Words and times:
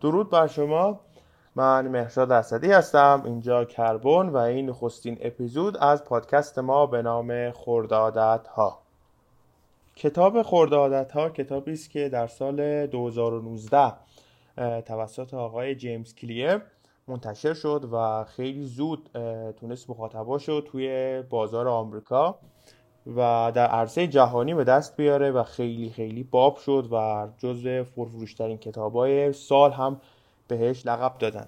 درود 0.00 0.30
بر 0.30 0.46
شما. 0.46 1.00
من 1.56 1.88
مهرشاد 1.88 2.32
اسدی 2.32 2.72
هستم. 2.72 3.22
اینجا 3.24 3.64
کربن 3.64 4.28
و 4.28 4.36
این 4.36 4.70
نخستین 4.70 5.18
اپیزود 5.20 5.76
از 5.76 6.04
پادکست 6.04 6.58
ما 6.58 6.86
به 6.86 7.02
نام 7.02 7.50
خردادت 7.50 8.46
ها 8.46 8.78
کتاب 9.96 10.42
خردادت 10.42 11.12
ها 11.12 11.30
کتابی 11.30 11.72
است 11.72 11.90
که 11.90 12.08
در 12.08 12.26
سال 12.26 12.86
2019 12.86 13.92
توسط 14.80 15.34
آقای 15.34 15.74
جیمز 15.74 16.14
کلیر 16.14 16.60
منتشر 17.08 17.54
شد 17.54 17.88
و 17.92 18.24
خیلی 18.24 18.64
زود 18.64 19.10
تونست 19.56 19.90
مخاطباشو 19.90 20.60
توی 20.60 21.22
بازار 21.30 21.68
آمریکا. 21.68 22.38
و 23.06 23.52
در 23.54 23.66
عرصه 23.66 24.06
جهانی 24.06 24.54
به 24.54 24.64
دست 24.64 24.96
بیاره 24.96 25.30
و 25.30 25.42
خیلی 25.42 25.90
خیلی 25.90 26.22
باب 26.22 26.56
شد 26.56 26.88
و 26.92 27.28
جزو 27.38 27.84
پرفروشترین 27.84 28.58
کتابای 28.58 29.32
سال 29.32 29.72
هم 29.72 30.00
بهش 30.48 30.86
لقب 30.86 31.18
دادن. 31.18 31.46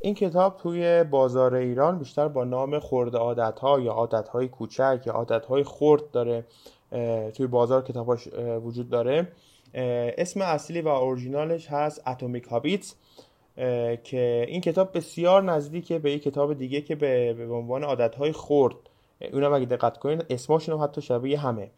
این 0.00 0.14
کتاب 0.14 0.56
توی 0.56 1.04
بازار 1.04 1.54
ایران 1.54 1.98
بیشتر 1.98 2.28
با 2.28 2.44
نام 2.44 2.78
خورد 2.78 3.16
عادت 3.16 3.58
ها 3.58 3.80
یا 3.80 3.92
عادت 3.92 4.28
های 4.28 4.48
کوچک 4.48 5.02
یا 5.06 5.12
عادت 5.12 5.46
های 5.46 5.64
خرد 5.64 6.10
داره 6.10 6.44
توی 7.34 7.46
بازار 7.46 7.82
کتاباش 7.82 8.28
وجود 8.64 8.90
داره. 8.90 9.28
اسم 10.18 10.40
اصلی 10.40 10.80
و 10.80 10.88
اورجینالش 10.88 11.68
هست 11.68 12.08
اتمیک 12.08 12.44
هابیتس 12.44 12.94
که 14.04 14.46
این 14.48 14.60
کتاب 14.60 14.96
بسیار 14.96 15.42
نزدیکه 15.42 15.98
به 15.98 16.12
یک 16.12 16.22
کتاب 16.22 16.54
دیگه 16.54 16.80
که 16.80 16.94
به 16.94 17.48
عنوان 17.50 17.84
عادت 17.84 18.14
های 18.14 18.32
خرد 18.32 18.87
اونم 19.32 19.52
اگه 19.52 19.66
دقت 19.66 19.98
کنید 19.98 20.24
اسمشون 20.30 20.80
حتی 20.80 21.02
شبیه 21.02 21.38
همه. 21.38 21.70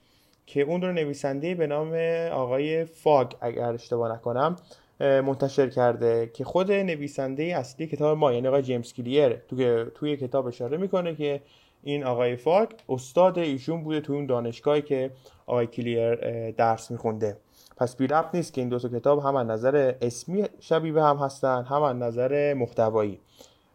که 0.46 0.60
اون 0.60 0.82
رو 0.82 0.92
نویسنده 0.92 1.54
به 1.54 1.66
نام 1.66 1.94
آقای 2.32 2.84
فاگ 2.84 3.32
اگر 3.40 3.72
اشتباه 3.72 4.12
نکنم 4.12 4.56
منتشر 5.00 5.68
کرده 5.68 6.30
که 6.34 6.44
خود 6.44 6.72
نویسنده 6.72 7.42
اصلی 7.42 7.86
کتاب 7.86 8.18
ما 8.18 8.32
یعنی 8.32 8.48
آقای 8.48 8.62
جیمز 8.62 8.92
کلیر 8.92 9.34
توی 9.34 9.84
توی 9.94 10.16
کتاب 10.16 10.46
اشاره 10.46 10.76
می‌کنه 10.76 11.14
که 11.14 11.40
این 11.82 12.04
آقای 12.04 12.36
فاگ 12.36 12.68
استاد 12.88 13.38
ایشون 13.38 13.84
بوده 13.84 14.00
توی 14.00 14.16
اون 14.16 14.26
دانشگاهی 14.26 14.82
که 14.82 15.10
آقای 15.46 15.66
کلیر 15.66 16.14
درس 16.50 16.90
میخونده. 16.90 17.36
پس 17.76 17.96
بی 17.96 18.06
ربط 18.06 18.34
نیست 18.34 18.52
که 18.52 18.60
این 18.60 18.68
دو 18.68 18.78
تا 18.78 18.88
کتاب 18.88 19.18
هم 19.18 19.36
از 19.36 19.46
نظر 19.46 19.94
اسمی 20.02 20.44
شبیه 20.60 20.92
به 20.92 21.02
هم 21.02 21.16
هستن 21.16 21.64
هم 21.64 21.82
از 21.82 21.96
نظر 21.96 22.54
محتوایی. 22.54 23.20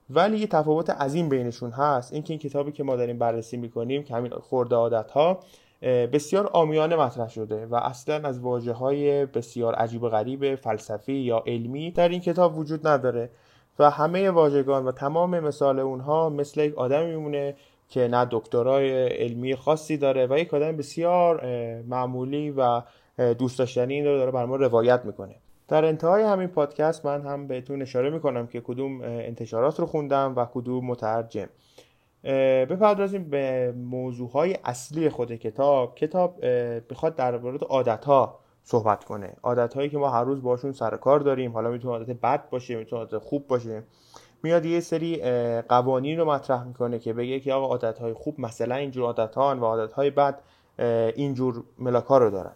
ولی 0.09 0.37
یه 0.37 0.47
تفاوت 0.47 0.89
عظیم 0.89 1.29
بینشون 1.29 1.71
هست. 1.71 2.13
اینکه 2.13 2.33
این 2.33 2.39
کتابی 2.39 2.71
که 2.71 2.83
ما 2.83 2.95
داریم 2.95 3.17
بررسی 3.17 3.57
می‌کنیم 3.57 4.03
که 4.03 4.15
همین 4.15 4.31
خورده 4.31 4.75
عادت 4.75 5.11
ها 5.11 5.39
بسیار 6.13 6.49
آمیانه 6.53 6.95
مطرح 6.95 7.29
شده 7.29 7.65
و 7.65 7.75
اصلا 7.75 8.27
از 8.27 8.39
واجه 8.39 8.73
های 8.73 9.25
بسیار 9.25 9.75
عجیب 9.75 10.03
و 10.03 10.09
غریب 10.09 10.55
فلسفی 10.55 11.13
یا 11.13 11.43
علمی 11.47 11.91
در 11.91 12.09
این 12.09 12.21
کتاب 12.21 12.57
وجود 12.57 12.87
نداره 12.87 13.29
و 13.79 13.89
همه 13.89 14.29
واژگان 14.29 14.85
و 14.85 14.91
تمام 14.91 15.39
مثال 15.39 15.79
اونها 15.79 16.29
مثل 16.29 16.61
یک 16.61 16.77
آدم 16.77 17.05
میمونه 17.05 17.55
که 17.89 18.07
نه 18.07 18.27
دکترای 18.31 19.07
علمی 19.07 19.55
خاصی 19.55 19.97
داره 19.97 20.27
و 20.29 20.39
یک 20.39 20.53
آدم 20.53 20.77
بسیار 20.77 21.45
معمولی 21.81 22.53
و 22.57 22.81
دوست 23.33 23.59
داشتنی 23.59 23.93
این 23.93 24.03
داره 24.03 24.31
بر 24.31 24.45
ما 24.45 24.55
روایت 24.55 25.05
می‌کنه. 25.05 25.35
در 25.67 25.85
انتهای 25.85 26.23
همین 26.23 26.47
پادکست 26.47 27.05
من 27.05 27.21
هم 27.21 27.47
بهتون 27.47 27.81
اشاره 27.81 28.09
می‌کنم 28.09 28.47
که 28.47 28.61
کدوم 28.61 29.01
انتشارات 29.01 29.79
رو 29.79 29.85
خوندم 29.85 30.33
و 30.35 30.45
کدوم 30.45 30.85
مترجم. 30.85 31.49
بپردازیم 32.69 33.29
به 33.29 33.73
موضوع 33.77 34.29
های 34.29 34.57
اصلی 34.63 35.09
خود 35.09 35.35
کتاب. 35.35 35.95
کتاب 35.95 36.45
بخواد 36.89 37.15
در 37.15 37.37
مورد 37.37 37.63
عادت 37.63 38.05
ها 38.05 38.39
صحبت 38.63 39.03
کنه. 39.03 39.33
عادت 39.43 39.73
هایی 39.73 39.89
که 39.89 39.97
ما 39.97 40.09
هر 40.09 40.23
روز 40.23 40.41
باشون 40.41 40.71
سر 40.71 40.97
کار 40.97 41.19
داریم. 41.19 41.51
حالا 41.51 41.69
می‌تونه 41.69 41.93
عادت 41.93 42.09
بد 42.09 42.49
باشه 42.49 42.75
می‌تونه 42.75 42.99
عادت 42.99 43.17
خوب 43.17 43.47
باشه. 43.47 43.83
میاد 44.43 44.65
یه 44.65 44.79
سری 44.79 45.21
قوانین 45.61 46.19
رو 46.19 46.25
مطرح 46.25 46.63
می‌کنه 46.63 46.99
که 46.99 47.13
بگه 47.13 47.39
که 47.39 47.53
آقا 47.53 47.67
عادت 47.67 47.99
های 47.99 48.13
خوب 48.13 48.39
مثلا 48.39 48.75
اینجور 48.75 49.05
عادت 49.05 49.35
ها 49.35 49.55
و 49.55 49.65
عادت 49.65 49.93
های 49.93 50.09
بد 50.09 50.39
اینجور 51.15 51.63
ملاک 51.79 52.05
ها 52.05 52.17
رو 52.17 52.29
دارن. 52.29 52.55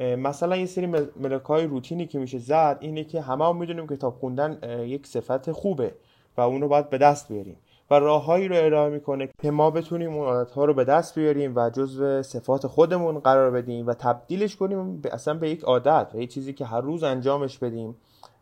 مثلا 0.00 0.56
یه 0.56 0.66
سری 0.66 0.86
ملاک 1.20 1.42
های 1.42 1.66
روتینی 1.66 2.06
که 2.06 2.18
میشه 2.18 2.38
زد 2.38 2.78
اینه 2.80 3.04
که 3.04 3.20
همه 3.20 3.48
هم 3.48 3.56
می‌دونیم 3.56 3.86
کتاب 3.86 4.14
خوندن 4.14 4.58
یک 4.86 5.06
صفت 5.06 5.52
خوبه 5.52 5.94
و 6.36 6.40
اون 6.40 6.60
رو 6.60 6.68
باید 6.68 6.90
به 6.90 6.98
دست 6.98 7.28
بیاریم. 7.32 7.56
و 7.90 7.94
راههایی 7.94 8.48
رو 8.48 8.56
ارائه 8.58 8.90
می‌کنه 8.90 9.28
که 9.42 9.50
ما 9.50 9.70
بتونیم 9.70 10.14
اون 10.14 10.26
عادت 10.26 10.50
ها 10.50 10.64
رو 10.64 10.74
به 10.74 10.84
دست 10.84 11.18
بیاریم 11.18 11.56
و 11.56 11.70
جزو 11.70 12.22
صفات 12.22 12.66
خودمون 12.66 13.18
قرار 13.18 13.50
بدیم 13.50 13.86
و 13.86 13.94
تبدیلش 13.94 14.56
کنیم 14.56 15.00
به 15.00 15.14
اصلا 15.14 15.34
به 15.34 15.50
یک 15.50 15.62
عادت 15.62 16.10
و 16.14 16.20
یه 16.20 16.26
چیزی 16.26 16.52
که 16.52 16.64
هر 16.64 16.80
روز 16.80 17.02
انجامش 17.02 17.58
بدیم 17.58 17.96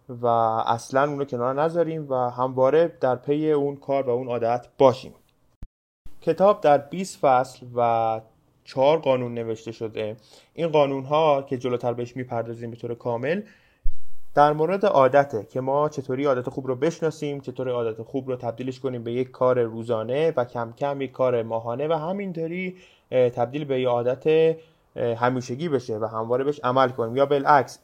و 0.08 0.26
اصلا 0.66 1.08
اون 1.08 1.18
رو 1.18 1.24
کنار 1.24 1.62
نذاریم 1.62 2.08
و 2.08 2.14
همواره 2.14 2.96
در 3.00 3.16
پی 3.16 3.52
اون 3.52 3.76
کار 3.76 4.06
و 4.06 4.10
اون 4.10 4.28
عادت 4.28 4.66
باشیم. 4.78 5.14
کتاب 6.20 6.60
در 6.60 6.78
20 6.78 7.18
فصل 7.18 7.66
و 7.76 8.20
چهار 8.68 8.98
قانون 8.98 9.34
نوشته 9.34 9.72
شده. 9.72 10.16
این 10.54 10.68
قانون 10.68 11.04
ها 11.04 11.42
که 11.42 11.58
جلوتر 11.58 11.92
بهش 11.92 12.16
می‌پردازیم 12.16 12.70
به 12.70 12.76
طور 12.76 12.94
کامل 12.94 13.42
در 14.34 14.52
مورد 14.52 14.86
عادته 14.86 15.46
که 15.50 15.60
ما 15.60 15.88
چطوری 15.88 16.24
عادت 16.24 16.48
خوب 16.48 16.66
رو 16.66 16.76
بشناسیم 16.76 17.40
چطوری 17.40 17.70
عادت 17.70 18.02
خوب 18.02 18.28
رو 18.28 18.36
تبدیلش 18.36 18.80
کنیم 18.80 19.04
به 19.04 19.12
یک 19.12 19.30
کار 19.30 19.62
روزانه 19.62 20.32
و 20.36 20.44
کم 20.44 20.72
کم 20.72 21.00
یک 21.00 21.12
کار 21.12 21.42
ماهانه 21.42 21.88
و 21.88 21.92
همینطوری 21.92 22.76
تبدیل 23.10 23.64
به 23.64 23.80
یک 23.80 23.86
عادت 23.86 24.56
همیشگی 24.96 25.68
بشه 25.68 25.98
و 25.98 26.04
همواره 26.04 26.44
بهش 26.44 26.60
عمل 26.64 26.88
کنیم. 26.88 27.16
یا 27.16 27.26
بالعکس 27.26 27.80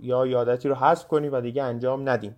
یا 0.00 0.24
عادتی 0.24 0.68
رو 0.68 0.74
حذف 0.74 1.08
کنیم 1.08 1.32
و 1.32 1.40
دیگه 1.40 1.62
انجام 1.62 2.08
ندیم. 2.08 2.36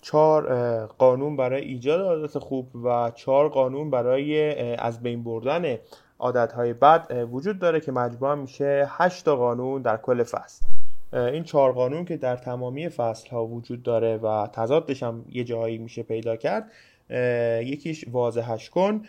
چهار 0.00 0.46
قانون 0.86 1.36
برای 1.36 1.62
ایجاد 1.62 2.00
عادت 2.00 2.38
خوب 2.38 2.76
و 2.84 3.12
چهار 3.14 3.48
قانون 3.48 3.90
برای 3.90 4.54
از 4.74 5.02
بین 5.02 5.24
بردن 5.24 5.78
عادت 6.18 6.52
های 6.52 6.72
بد 6.72 7.26
وجود 7.30 7.58
داره 7.58 7.80
که 7.80 7.92
مجموعا 7.92 8.34
میشه 8.34 8.88
هشت 8.90 9.28
قانون 9.28 9.82
در 9.82 9.96
کل 9.96 10.22
فصل. 10.22 10.66
این 11.12 11.44
چهار 11.44 11.72
قانون 11.72 12.04
که 12.04 12.16
در 12.16 12.36
تمامی 12.36 12.88
فصل 12.88 13.30
ها 13.30 13.46
وجود 13.46 13.82
داره 13.82 14.16
و 14.16 14.46
تضادش 14.52 15.02
هم 15.02 15.24
یه 15.28 15.44
جایی 15.44 15.78
میشه 15.78 16.02
پیدا 16.02 16.36
کرد 16.36 16.70
یکیش 17.64 18.04
واضحش 18.12 18.70
کن 18.70 19.02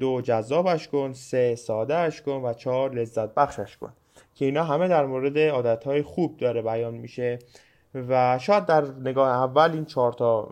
دو 0.00 0.20
جذابش 0.20 0.88
کن 0.88 1.12
سه 1.12 1.54
سادهش 1.54 2.20
کن 2.20 2.32
و 2.32 2.54
چهار 2.54 2.94
لذت 2.94 3.34
بخشش 3.34 3.76
کن 3.76 3.92
که 4.34 4.44
اینا 4.44 4.64
همه 4.64 4.88
در 4.88 5.06
مورد 5.06 5.38
عادت 5.38 5.84
های 5.84 6.02
خوب 6.02 6.36
داره 6.36 6.62
بیان 6.62 6.94
میشه 6.94 7.38
و 7.94 8.38
شاید 8.38 8.66
در 8.66 8.84
نگاه 9.00 9.28
اول 9.28 9.70
این 9.72 9.84
چهار 9.84 10.12
تا 10.12 10.42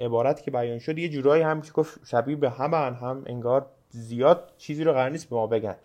عبارت 0.00 0.42
که 0.42 0.50
بیان 0.50 0.78
شد 0.78 0.98
یه 0.98 1.08
جورایی 1.08 1.42
هم 1.42 1.62
گفت 1.74 2.00
شبیه 2.06 2.36
به 2.36 2.50
همن 2.50 2.94
هم 2.94 3.22
انگار 3.26 3.66
زیاد 3.90 4.52
چیزی 4.58 4.84
رو 4.84 4.92
قرار 4.92 5.10
نیست 5.10 5.30
به 5.30 5.36
ما 5.36 5.46
بگن. 5.46 5.76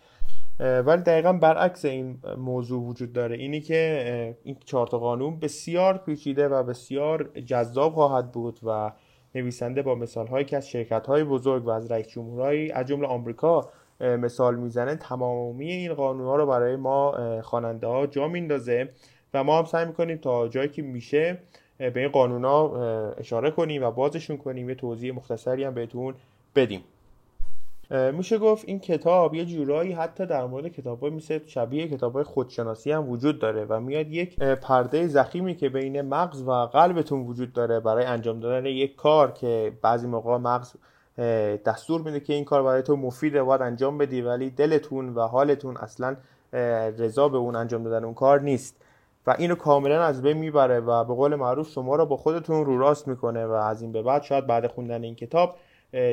ولی 0.60 1.02
دقیقا 1.02 1.32
برعکس 1.32 1.84
این 1.84 2.18
موضوع 2.38 2.82
وجود 2.82 3.12
داره. 3.12 3.36
اینی 3.36 3.60
که 3.60 4.36
این 4.44 4.56
چهار 4.64 4.86
قانون 4.86 5.38
بسیار 5.38 5.98
پیچیده 5.98 6.48
و 6.48 6.62
بسیار 6.62 7.24
جذاب 7.46 7.94
خواهد 7.94 8.32
بود 8.32 8.58
و 8.62 8.92
نویسنده 9.34 9.82
با 9.82 9.94
مثال 9.94 10.26
هایی 10.26 10.44
که 10.44 10.56
از 10.56 10.68
شرکت 10.68 11.06
های 11.06 11.24
بزرگ 11.24 11.66
و 11.66 11.70
از 11.70 11.90
رئیس 11.90 12.08
جمهورهایی 12.08 12.72
از 12.72 12.86
جمله 12.86 13.06
آمریکا 13.06 13.68
مثال 14.00 14.56
می‌زنه. 14.56 14.96
تمامی 14.96 15.72
این 15.72 15.94
قانون 15.94 16.26
ها 16.26 16.36
رو 16.36 16.46
برای 16.46 16.76
ما 16.76 17.14
خواننده 17.42 17.86
ها 17.86 18.06
جا 18.06 18.28
میندازه 18.28 18.88
و 19.34 19.44
ما 19.44 19.58
هم 19.58 19.64
سعی 19.64 19.86
می‌کنیم 19.86 20.16
تا 20.16 20.48
جایی 20.48 20.68
که 20.68 20.82
میشه 20.82 21.38
به 21.78 22.00
این 22.00 22.08
قانون 22.08 22.44
ها 22.44 23.12
اشاره 23.18 23.50
کنیم 23.50 23.84
و 23.84 23.90
بازشون 23.90 24.36
کنیم. 24.36 24.68
یه 24.68 24.74
توضیح 24.74 25.14
مختصری 25.14 25.64
هم 25.64 25.74
بهتون 25.74 26.14
بدیم. 26.56 26.80
میشه 27.90 28.38
گفت 28.38 28.64
این 28.68 28.80
کتاب 28.80 29.34
یه 29.34 29.44
جورایی 29.44 29.92
حتی 29.92 30.26
در 30.26 30.46
مورد 30.46 30.68
کتاب 30.68 31.00
های 31.00 31.10
مثل 31.10 31.40
شبیه 31.46 31.88
کتاب 31.88 32.12
های 32.12 32.24
خودشناسی 32.24 32.92
هم 32.92 33.08
وجود 33.08 33.38
داره 33.38 33.64
و 33.64 33.80
میاد 33.80 34.10
یک 34.10 34.38
پرده 34.38 35.06
زخیمی 35.06 35.54
که 35.54 35.68
بین 35.68 36.02
مغز 36.02 36.42
و 36.42 36.52
قلبتون 36.52 37.20
وجود 37.20 37.52
داره 37.52 37.80
برای 37.80 38.04
انجام 38.04 38.40
دادن 38.40 38.66
یک 38.66 38.96
کار 38.96 39.30
که 39.30 39.72
بعضی 39.82 40.06
موقع 40.06 40.36
مغز 40.36 40.72
دستور 41.66 42.00
میده 42.00 42.20
که 42.20 42.32
این 42.32 42.44
کار 42.44 42.62
برای 42.62 42.82
تو 42.82 42.96
مفیده 42.96 43.42
باید 43.42 43.62
انجام 43.62 43.98
بدی 43.98 44.22
ولی 44.22 44.50
دلتون 44.50 45.08
و 45.08 45.20
حالتون 45.20 45.76
اصلا 45.76 46.16
رضا 46.98 47.28
به 47.28 47.38
اون 47.38 47.56
انجام 47.56 47.82
دادن 47.82 48.04
اون 48.04 48.14
کار 48.14 48.40
نیست. 48.40 48.76
و 49.26 49.34
اینو 49.38 49.54
کاملا 49.54 50.02
از 50.02 50.22
بین 50.22 50.36
می‌بره 50.36 50.80
و 50.80 51.04
به 51.04 51.14
قول 51.14 51.34
معروف 51.34 51.70
شما 51.70 51.96
رو 51.96 52.06
با 52.06 52.16
خودتون 52.16 52.64
رو 52.64 52.78
راست 52.78 53.08
می‌کنه 53.08 53.46
و 53.46 53.52
از 53.52 53.82
این 53.82 53.92
به 53.92 54.02
بعد 54.02 54.22
شاید 54.22 54.46
بعد 54.46 54.66
خوندن 54.66 55.04
این 55.04 55.14
کتاب 55.14 55.56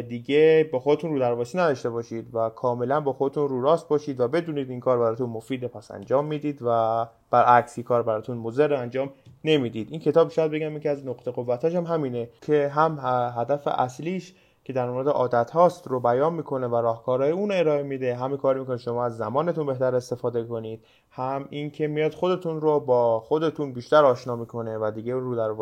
دیگه 0.09 0.69
با 0.73 0.79
خودتون 0.79 1.13
رو 1.13 1.19
درواسی 1.19 1.57
نداشته 1.57 1.89
باشید 1.89 2.35
و 2.35 2.49
کاملا 2.49 3.01
با 3.01 3.13
خودتون 3.13 3.49
رو 3.49 3.61
راست 3.61 3.87
باشید 3.87 4.19
و 4.19 4.27
بدونید 4.27 4.69
این 4.69 4.79
کار 4.79 4.99
براتون 4.99 5.29
مفیده 5.29 5.67
پس 5.67 5.91
انجام 5.91 6.25
می‌دید 6.25 6.59
و 6.65 7.07
برعکس 7.31 7.79
کار 7.79 8.03
براتون 8.03 8.37
مضر 8.37 8.73
انجام 8.73 9.09
نمی‌دید. 9.43 9.87
این 9.91 9.99
کتاب 9.99 10.29
شاید 10.29 10.51
بگم 10.51 10.77
یکی 10.77 10.89
از 10.89 11.07
نقطه 11.07 11.31
قوتاش 11.31 11.75
هم 11.75 11.83
همینه 11.83 12.29
که 12.41 12.67
هم 12.67 12.99
هدف 13.37 13.67
اصلیش 13.67 14.33
که 14.63 14.73
در 14.73 14.89
مورد 14.89 15.07
عادت 15.07 15.51
هاست 15.51 15.87
رو 15.87 15.99
بیان 15.99 16.33
می‌کنه 16.33 16.67
و 16.67 16.75
راهکارهای 16.75 17.31
اون 17.31 17.51
ارائه 17.51 17.83
میده. 17.83 18.15
همین 18.15 18.37
کار 18.37 18.59
می‌کنه 18.59 18.77
شما 18.77 19.05
از 19.05 19.17
زمانتون 19.17 19.65
بهتر 19.65 19.95
استفاده 19.95 20.43
کنید. 20.43 20.85
هم 21.11 21.45
اینکه 21.49 21.87
میاد 21.87 22.13
خودتون 22.13 22.61
رو 22.61 22.79
با 22.79 23.19
خودتون 23.19 23.73
بیشتر 23.73 24.05
آشنا 24.05 24.35
می‌کنه 24.35 24.77
و 24.77 24.91
دیگه 24.95 25.13
رو 25.13 25.35
در 25.35 25.53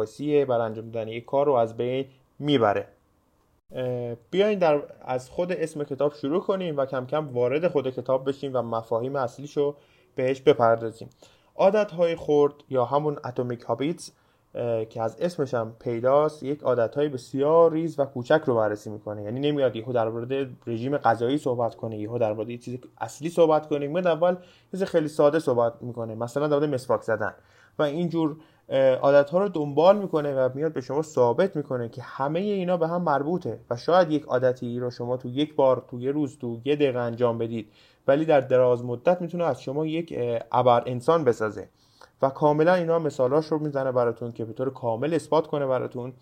بر 0.46 0.62
انجام 0.62 0.92
دادن 0.92 1.08
یک 1.08 1.26
کار 1.26 1.46
رو 1.46 1.54
از 1.54 1.78
بین 1.78 2.06
می‌بره. 2.40 2.88
بیاین 4.32 4.60
در 4.60 4.82
از 5.02 5.30
خود 5.30 5.52
اسم 5.52 5.84
کتاب 5.84 6.14
شروع 6.14 6.42
کنیم 6.42 6.78
و 6.78 6.86
کم 6.86 7.06
کم 7.06 7.28
وارد 7.28 7.68
خود 7.68 7.90
کتاب 7.90 8.30
بشیم 8.30 8.52
و 8.54 8.62
مفاهیم 8.62 9.16
اصلیشو 9.16 9.76
بهش 10.16 10.42
بپردازیم. 10.42 11.10
عادت 11.56 11.92
های 11.92 12.16
خورد 12.16 12.54
یا 12.70 12.86
همون 12.86 13.18
اتمیک 13.26 13.62
هابیتس 13.62 14.12
که 14.90 15.02
از 15.02 15.18
اسمش 15.20 15.54
هم 15.54 15.76
پیداست 15.80 16.44
یک 16.44 16.62
عادت 16.64 16.96
های 16.96 17.10
بسیار 17.10 17.72
ریز 17.72 18.00
و 18.00 18.06
کوچک 18.06 18.42
رو 18.46 18.56
بررسی 18.56 18.90
می‌کنه. 18.90 19.24
یعنی 19.24 19.40
نمیاد 19.40 19.76
یهو 19.76 19.94
در 19.94 20.10
مورد 20.10 20.50
رژیم 20.68 20.98
غذایی 20.98 21.38
صحبت 21.38 21.76
کنه 21.76 21.98
یهو 21.98 22.18
در 22.18 22.34
مورد 22.34 22.56
چیز 22.56 22.78
اصلی 23.02 23.30
صحبت 23.30 23.68
کنه. 23.68 23.88
میاد 23.88 24.08
اول 24.08 24.36
چیز 24.72 24.84
خیلی 24.84 25.08
ساده 25.08 25.40
صحبت 25.40 25.74
می‌کنه 25.82 26.16
مثلا 26.16 26.48
در 26.48 26.58
مورد 26.58 26.74
مسواک 26.74 27.02
زدن. 27.02 27.34
و 27.80 27.84
اینجور 27.84 28.38
عادت 29.02 29.30
ها 29.30 29.40
رو 29.40 29.50
دنبال 29.50 29.98
می‌کنه 29.98 30.34
و 30.34 30.50
میاد 30.54 30.74
به 30.74 30.82
شما 30.82 31.02
ثابت 31.02 31.56
می‌کنه 31.56 31.90
که 31.90 32.02
همه 32.02 32.40
اینا 32.40 32.78
به 32.78 32.88
هم 32.88 33.02
مربوطه 33.02 33.60
و 33.70 33.76
شاید 33.78 34.12
یک 34.12 34.26
عادتی 34.26 34.80
رو 34.80 34.92
شما 34.92 35.18
تو 35.18 35.30
یک 35.30 35.56
بار 35.56 35.86
تو 35.92 36.00
یه 36.00 36.12
روز 36.12 36.38
تو 36.38 36.58
یه 36.66 36.76
دقیقه 36.76 37.00
انجام 37.00 37.38
بدید. 37.38 37.72
ولی 38.08 38.26
در 38.26 38.42
دراز 38.42 38.86
مدت 38.86 39.22
می‌تونه 39.22 39.44
از 39.44 39.62
شما 39.62 39.86
یک 39.86 40.20
ابر 40.52 40.84
انسان 40.86 41.24
بسازه. 41.24 41.70
و 42.22 42.30
کاملا 42.30 42.74
اینا 42.74 43.00
مثالاش 43.00 43.46
رو 43.46 43.60
می‌زنه 43.60 43.92
براتون 43.92 44.32
که 44.32 44.46
به 44.46 44.54
طور 44.54 44.74
کامل 44.74 45.14
اثبات 45.14 45.48
کنه 45.48 45.66
براتون. 45.66 46.14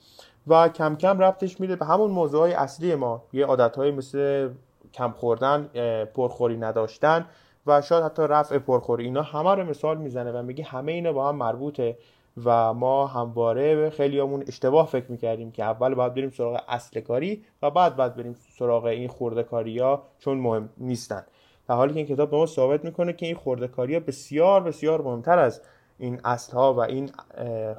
و 0.48 0.70
کم 0.70 0.96
کم 0.96 1.20
ربطش 1.20 1.60
میده 1.60 1.76
به 1.76 1.86
همون 1.86 2.12
موضوع 2.12 2.42
های 2.42 2.54
اصلی 2.54 2.96
ما. 2.96 3.24
یه 3.34 3.46
عادت 3.46 3.76
های 3.76 3.92
مثل 3.92 4.50
کم 4.94 5.12
خوردن 5.12 5.70
پرخوری 6.16 6.58
نداشتن 6.58 7.26
و 7.68 7.82
شاید 7.82 8.04
حتی 8.04 8.22
رفع 8.22 8.58
پرخوری. 8.58 9.04
اینا 9.04 9.22
همه 9.22 9.56
رو 9.56 9.64
مثال 9.64 9.98
می‌زنه 9.98 10.32
و 10.32 10.42
میگه 10.42 10.64
همه 10.64 10.92
اینا 10.92 11.14
با 11.14 11.30
هم 11.30 11.36
مربوطه. 11.36 11.98
و 12.46 12.74
ما 12.74 13.08
همواره 13.08 13.90
خیلیامون 13.90 14.44
اشتباه 14.48 14.88
فکر 14.88 15.12
می‌کردیم 15.12 15.52
که 15.52 15.64
اول 15.64 15.94
باید 15.94 16.14
بریم 16.14 16.30
سراغ 16.30 16.62
اصل 16.68 17.00
کاری 17.00 17.44
و 17.62 17.72
بعد 17.72 17.96
باید 17.96 18.16
بریم 18.16 18.36
سراغ 18.58 18.86
این 18.86 19.08
خورده 19.08 19.44
کاری 19.44 19.80
ها 19.80 20.04
چون 20.20 20.38
مهم 20.38 20.70
نیستن. 20.78 21.26
در 21.68 21.76
حالی 21.76 21.94
که 21.94 22.00
این 22.00 22.08
کتاب 22.08 22.32
به 22.32 22.38
ما 22.38 22.46
ثابت 22.46 22.86
می‌کنه 22.86 23.14
که 23.14 23.26
این 23.26 23.36
خورده 23.36 23.68
کاری 23.68 23.94
ها 23.94 24.00
بسیار 24.00 24.64
بسیار 24.64 25.02
مهمتر 25.02 25.40
از 25.40 25.62
این 26.00 26.20
اصل 26.24 26.54
ها 26.54 26.74
و 26.74 26.80
این 26.80 27.12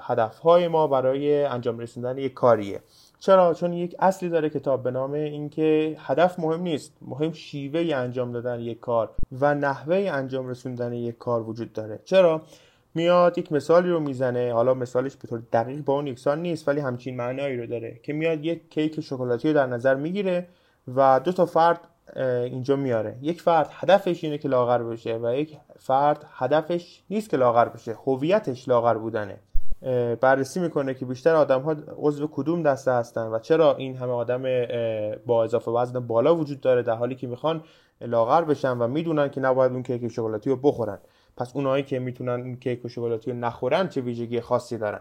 هدف 0.01 0.39
های 0.39 0.69
ما 0.69 0.87
برای 0.87 1.45
انجام 1.45 1.79
رسوندن 1.79 2.19
یک 2.19 2.35
کاریه. 2.35 2.81
چرا؟ 3.19 3.55
چون 3.55 3.73
یک 3.73 3.97
اصلی 3.99 4.29
داره 4.29 4.51
کتاب 4.51 4.83
به 4.83 4.91
نام 4.91 5.13
اینکه 5.13 5.97
هدف 5.99 6.39
مهم 6.39 6.61
نیست. 6.61 6.93
مهم 7.03 7.33
شیوه 7.33 7.97
انجام 7.97 8.33
دادن 8.33 8.61
یک 8.61 8.81
کار 8.81 9.11
و 9.41 9.55
نحوه 9.55 9.97
انجام 9.97 10.49
رسوندن 10.49 10.93
یک 10.93 11.19
کار 11.19 11.43
وجود 11.43 11.73
داره. 11.73 12.01
چرا؟ 12.05 12.43
میاد 12.99 13.39
یک 13.39 13.53
مثالی 13.53 13.91
رو 13.91 14.01
می‌زنه. 14.01 14.53
حالا 14.53 14.75
مثالش 14.75 15.17
به 15.17 15.29
طور 15.29 15.43
دقیق 15.53 15.85
با 15.85 15.95
اون 15.95 16.07
یکسان 16.07 16.43
نیست 16.43 16.69
ولی 16.69 16.81
همچین 16.81 17.17
معنایی 17.17 17.57
رو 17.57 17.67
داره 17.67 18.01
که 18.03 18.13
میاد 18.13 18.45
یک 18.45 18.71
کیک 18.71 19.01
شکلاتی 19.01 19.49
رو 19.49 19.55
در 19.55 19.67
نظر 19.67 19.95
می‌گیره 19.95 20.47
و 20.97 21.21
دو 21.25 21.33
تا 21.33 21.47
فرد 21.47 21.81
اینجا 22.17 22.77
میاره. 22.77 23.17
یک 23.23 23.43
فرد 23.43 23.69
هدفش 23.73 24.25
اینه 24.25 24.39
که 24.39 24.49
لاغر 24.49 24.83
بشه 24.83 25.19
و 25.23 25.35
یک 25.35 25.57
فرد 25.79 26.25
هدفش 26.39 27.03
نیست 27.11 27.31
که 27.31 27.37
لاغر 27.37 27.69
بشه 27.69 27.97
هویتش 28.07 28.69
لاغر 28.69 28.95
بودنه. 28.95 29.37
بررسی 30.21 30.61
می‌کنه 30.61 30.95
که 30.95 31.05
بیشتر 31.07 31.35
آدم 31.35 31.61
ها 31.61 31.77
عضو 31.97 32.27
کدوم 32.27 32.63
دسته 32.63 32.93
هستن 32.93 33.27
و 33.27 33.39
چرا 33.39 33.77
این 33.77 33.97
همه 33.97 34.13
آدم 34.13 34.43
با 35.27 35.45
اضافه 35.45 35.71
وزن 35.71 36.01
بالا 36.01 36.37
وجود 36.37 36.61
داره 36.61 36.83
در 36.83 36.95
حالی 36.95 37.15
که 37.15 37.27
می‌خوان 37.27 37.63
لاغر 38.01 38.45
بشن 38.45 38.79
و 38.79 38.89
می‌دونن 38.89 39.31
که 39.31 39.41
نباید 39.41 39.73
اون 39.73 39.83
کیک 39.83 40.09
شکلاتی 40.09 40.51
رو 40.51 40.57
بخورن. 40.57 40.99
پس 41.39 41.57
اونایی 41.57 41.83
که 41.83 41.99
می‌تونن 41.99 42.43
این 42.45 42.57
کیک 42.57 42.85
و 42.85 42.89
شکلاتی 42.89 43.31
رو 43.31 43.37
نخورن 43.37 43.89
چه 43.89 44.01
ویژگی 44.01 44.41
خاصی 44.41 44.79
دارن؟ 44.79 45.01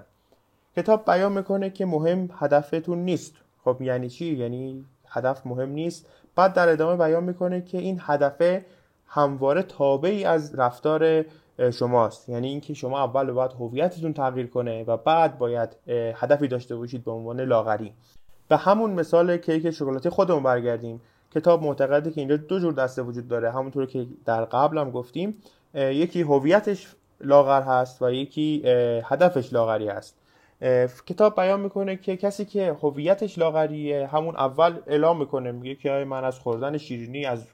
کتاب 0.76 1.06
بیان 1.06 1.32
می‌کنه 1.32 1.70
که 1.70 1.86
مهم 1.86 2.30
هدفتون 2.34 2.98
نیست. 2.98 3.34
خب 3.64 3.82
یعنی 3.82 4.10
چی؟ 4.10 4.26
یعنی 4.26 4.86
هدف 5.08 5.46
مهم 5.46 5.70
نیست. 5.70 6.10
بعد 6.36 6.54
در 6.54 6.70
ادامه 6.70 7.06
بیان 7.06 7.24
می‌کنه 7.24 7.62
که 7.62 7.78
این 7.78 8.00
هدف 8.02 8.62
همواره 9.08 9.64
تابعی 9.64 10.26
از 10.26 10.56
رفتار 10.56 11.26
شماست. 11.74 12.30
یعنی 12.30 12.48
اینکه 12.48 12.74
شما 12.74 13.04
اول 13.04 13.32
باید 13.32 13.52
هویتتون 13.52 14.14
تغییر 14.14 14.48
کنه 14.48 14.84
و 14.84 14.98
بعد 14.98 15.38
باید 15.38 15.70
هدفی 16.16 16.48
داشته 16.48 16.76
باشید 16.76 17.04
به 17.04 17.12
عنوان 17.12 17.42
لاغری. 17.42 17.94
به 18.48 18.58
همون 18.58 18.92
مثال 18.92 19.38
کیک 19.38 19.72
شکلاتی 19.72 20.10
خودمون 20.10 20.44
برگردیم. 20.44 21.02
کتاب 21.32 21.64
معتقده 21.64 22.12
که 22.12 22.22
اینجا 22.22 22.38
دو 22.38 22.60
جور 22.60 22.74
دسته 22.74 23.02
وجود 23.02 23.28
داره. 23.28 23.52
همونطور 23.52 23.86
که 23.86 24.08
در 24.26 24.46
قبل 24.46 24.78
هم 24.78 24.92
گفتیم 24.92 25.36
یکی 25.78 26.22
هویتش 26.22 26.88
لاغر 27.22 27.62
هست 27.62 28.02
و 28.02 28.12
یکی 28.12 28.64
هدفش 29.06 29.54
لاغری 29.54 29.88
هست 29.88 30.18
کتاب 31.06 31.36
بیان 31.36 31.60
می‌کنه 31.60 31.96
که 31.96 32.18
کسی 32.18 32.46
که 32.46 32.76
هویتش 32.82 33.38
لاغریه 33.38 34.08
همون 34.08 34.36
اول 34.36 34.80
اعلام 34.88 35.20
می‌کنه 35.20 35.52
میگه 35.52 35.76
که 35.76 35.90
من 35.90 36.24
از 36.24 36.40
خوردن 36.40 36.78
شیرینی 36.78 37.26
از 37.26 37.48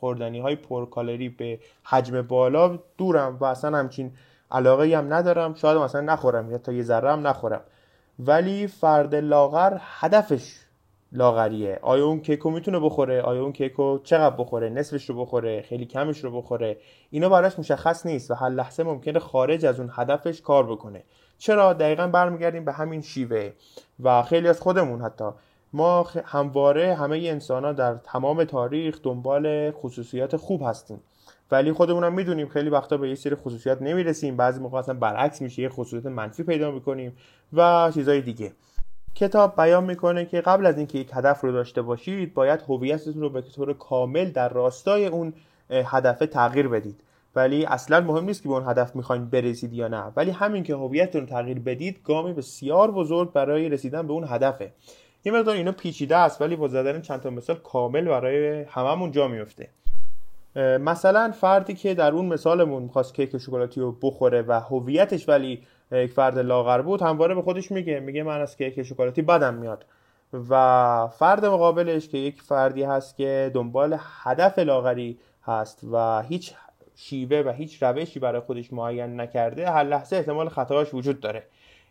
خوردنی 0.00 0.40
های 0.40 0.56
پرکالری 0.56 1.28
به 1.28 1.58
حجم 1.84 2.22
بالا 2.22 2.78
دورم 2.98 3.36
و 3.40 3.44
اصلا 3.44 3.78
همچین 3.78 4.12
علاقه 4.50 4.96
هم 4.98 5.14
ندارم 5.14 5.54
شاید 5.54 5.78
مثلا 5.78 6.00
نخورم 6.00 6.50
یا 6.50 6.58
تا 6.58 6.72
یه 6.72 6.82
ذره 6.82 7.12
هم 7.12 7.26
نخورم. 7.26 7.60
ولی 8.18 8.66
فرد 8.66 9.14
لاغر 9.14 9.76
هدفش 9.80 10.56
لاغریه. 11.12 11.78
آیا 11.82 12.06
اون 12.06 12.20
کیکو 12.20 12.50
می‌تونه 12.50 12.80
بخوره؟ 12.80 13.22
آیا 13.22 13.42
اون 13.42 13.52
کیکو 13.52 13.98
چقدر 13.98 14.36
بخوره؟ 14.36 14.68
نصفش 14.68 15.10
رو 15.10 15.20
بخوره؟ 15.20 15.62
خیلی 15.62 15.86
کمش 15.86 16.24
رو 16.24 16.30
بخوره؟ 16.40 16.76
اینا 17.10 17.28
براش 17.28 17.58
مشخص 17.58 18.06
نیست 18.06 18.30
و 18.30 18.34
هر 18.34 18.48
لحظه 18.48 18.82
ممکنه 18.82 19.18
خارج 19.18 19.66
از 19.66 19.80
اون 19.80 19.90
هدفش 19.92 20.40
کار 20.40 20.66
بکنه. 20.66 21.02
چرا؟ 21.38 21.72
دقیقا 21.72 22.06
برمیگردیم 22.06 22.64
به 22.64 22.72
همین 22.72 23.00
شیوه. 23.00 23.50
و 24.00 24.22
خیلی 24.22 24.48
از 24.48 24.60
خودمون 24.60 25.00
حتی. 25.02 25.24
ما 25.72 26.06
همواره 26.24 26.94
همه 26.94 27.18
انسان 27.18 27.64
ها 27.64 27.72
در 27.72 27.94
تمام 27.94 28.44
تاریخ 28.44 29.02
دنبال 29.02 29.70
خصوصیات 29.70 30.36
خوب 30.36 30.62
هستیم. 30.66 31.00
ولی 31.50 31.72
خودمون 31.72 32.04
هم 32.04 32.12
می‌دونیم 32.12 32.48
خیلی 32.48 32.70
وقتا 32.70 32.96
به 32.96 33.08
یه 33.08 33.14
سری 33.14 33.34
خصوصیات 33.34 33.82
نمی‌رسیم. 33.82 34.36
بعضی 34.36 34.60
موقع 34.60 34.78
اصلا 34.78 34.94
برعکس 34.94 35.42
میشه. 35.42 35.62
یه 35.62 35.68
خصوصیت 35.68 36.06
منفی 36.06 36.42
پیدا 36.42 36.70
می‌کنیم 36.70 37.16
و 37.52 37.90
چیزای 37.94 38.20
دیگه. 38.20 38.52
کتاب 39.14 39.56
بیان 39.56 39.84
می‌کنه 39.84 40.24
که 40.24 40.40
قبل 40.40 40.66
از 40.66 40.78
اینکه 40.78 40.98
یک 40.98 41.10
هدف 41.14 41.40
رو 41.40 41.52
داشته 41.52 41.82
باشید 41.82 42.34
باید 42.34 42.62
هویتتون 42.68 43.22
رو 43.22 43.30
به 43.30 43.40
طور 43.40 43.72
کامل 43.72 44.30
در 44.30 44.48
راستای 44.48 45.06
اون 45.06 45.32
هدف 45.70 46.18
تغییر 46.18 46.68
بدید. 46.68 47.00
ولی 47.36 47.64
اصلا 47.64 48.00
مهم 48.00 48.24
نیست 48.24 48.42
که 48.42 48.48
به 48.48 48.54
اون 48.54 48.68
هدف 48.68 48.96
می‌خواین 48.96 49.26
برسید 49.26 49.72
یا 49.72 49.88
نه. 49.88 50.12
ولی 50.16 50.30
همین 50.30 50.62
که 50.62 50.74
هویتتون 50.74 51.26
تغییر 51.26 51.58
بدید 51.58 52.00
گامی 52.04 52.32
بسیار 52.32 52.90
بزرگ 52.90 53.32
برای 53.32 53.68
رسیدن 53.68 54.06
به 54.06 54.12
اون 54.12 54.24
هدفه. 54.28 54.72
یه 55.24 55.32
مقدار 55.32 55.54
اینا 55.54 55.72
پیچیده 55.72 56.16
است 56.16 56.42
ولی 56.42 56.56
با 56.56 56.68
زدن 56.68 57.00
چند 57.00 57.20
تا 57.20 57.30
مثال 57.30 57.56
کامل 57.56 58.08
برای 58.08 58.62
هممون 58.62 59.10
جا 59.10 59.28
میفته 59.28 59.68
مثلا 60.56 61.30
فردی 61.30 61.74
که 61.74 61.94
در 61.94 62.12
اون 62.12 62.26
مثالمون 62.26 62.82
می‌خواست 62.82 63.14
کیک 63.14 63.38
شکلاتی 63.38 63.80
رو 63.80 63.92
بخوره 64.02 64.42
و 64.42 64.60
هویتش 64.60 65.28
ولی 65.28 65.62
یک 65.92 66.12
فرد 66.12 66.38
لاغر 66.38 66.82
بود 66.82 67.02
همواره 67.02 67.34
به 67.34 67.42
خودش 67.42 67.70
میگه 67.70 68.00
میگه 68.00 68.22
من 68.22 68.40
از 68.40 68.56
کیک 68.56 68.82
شکلاتی 68.82 69.22
بدم 69.22 69.54
میاد. 69.54 69.84
و 70.50 71.08
فرد 71.08 71.44
مقابلش 71.44 72.08
که 72.08 72.18
یک 72.18 72.42
فردی 72.42 72.82
هست 72.82 73.16
که 73.16 73.50
دنبال 73.54 73.96
هدف 74.00 74.58
لاغری 74.58 75.18
هست 75.42 75.80
و 75.92 76.22
هیچ 76.22 76.54
شیوه 76.96 77.42
و 77.46 77.52
هیچ 77.52 77.82
روشی 77.82 78.20
برای 78.20 78.40
خودش 78.40 78.72
معین 78.72 79.20
نکرده 79.20 79.70
هر 79.70 79.84
لحظه 79.84 80.16
احتمال 80.16 80.48
خطاش 80.48 80.94
وجود 80.94 81.20
داره. 81.20 81.42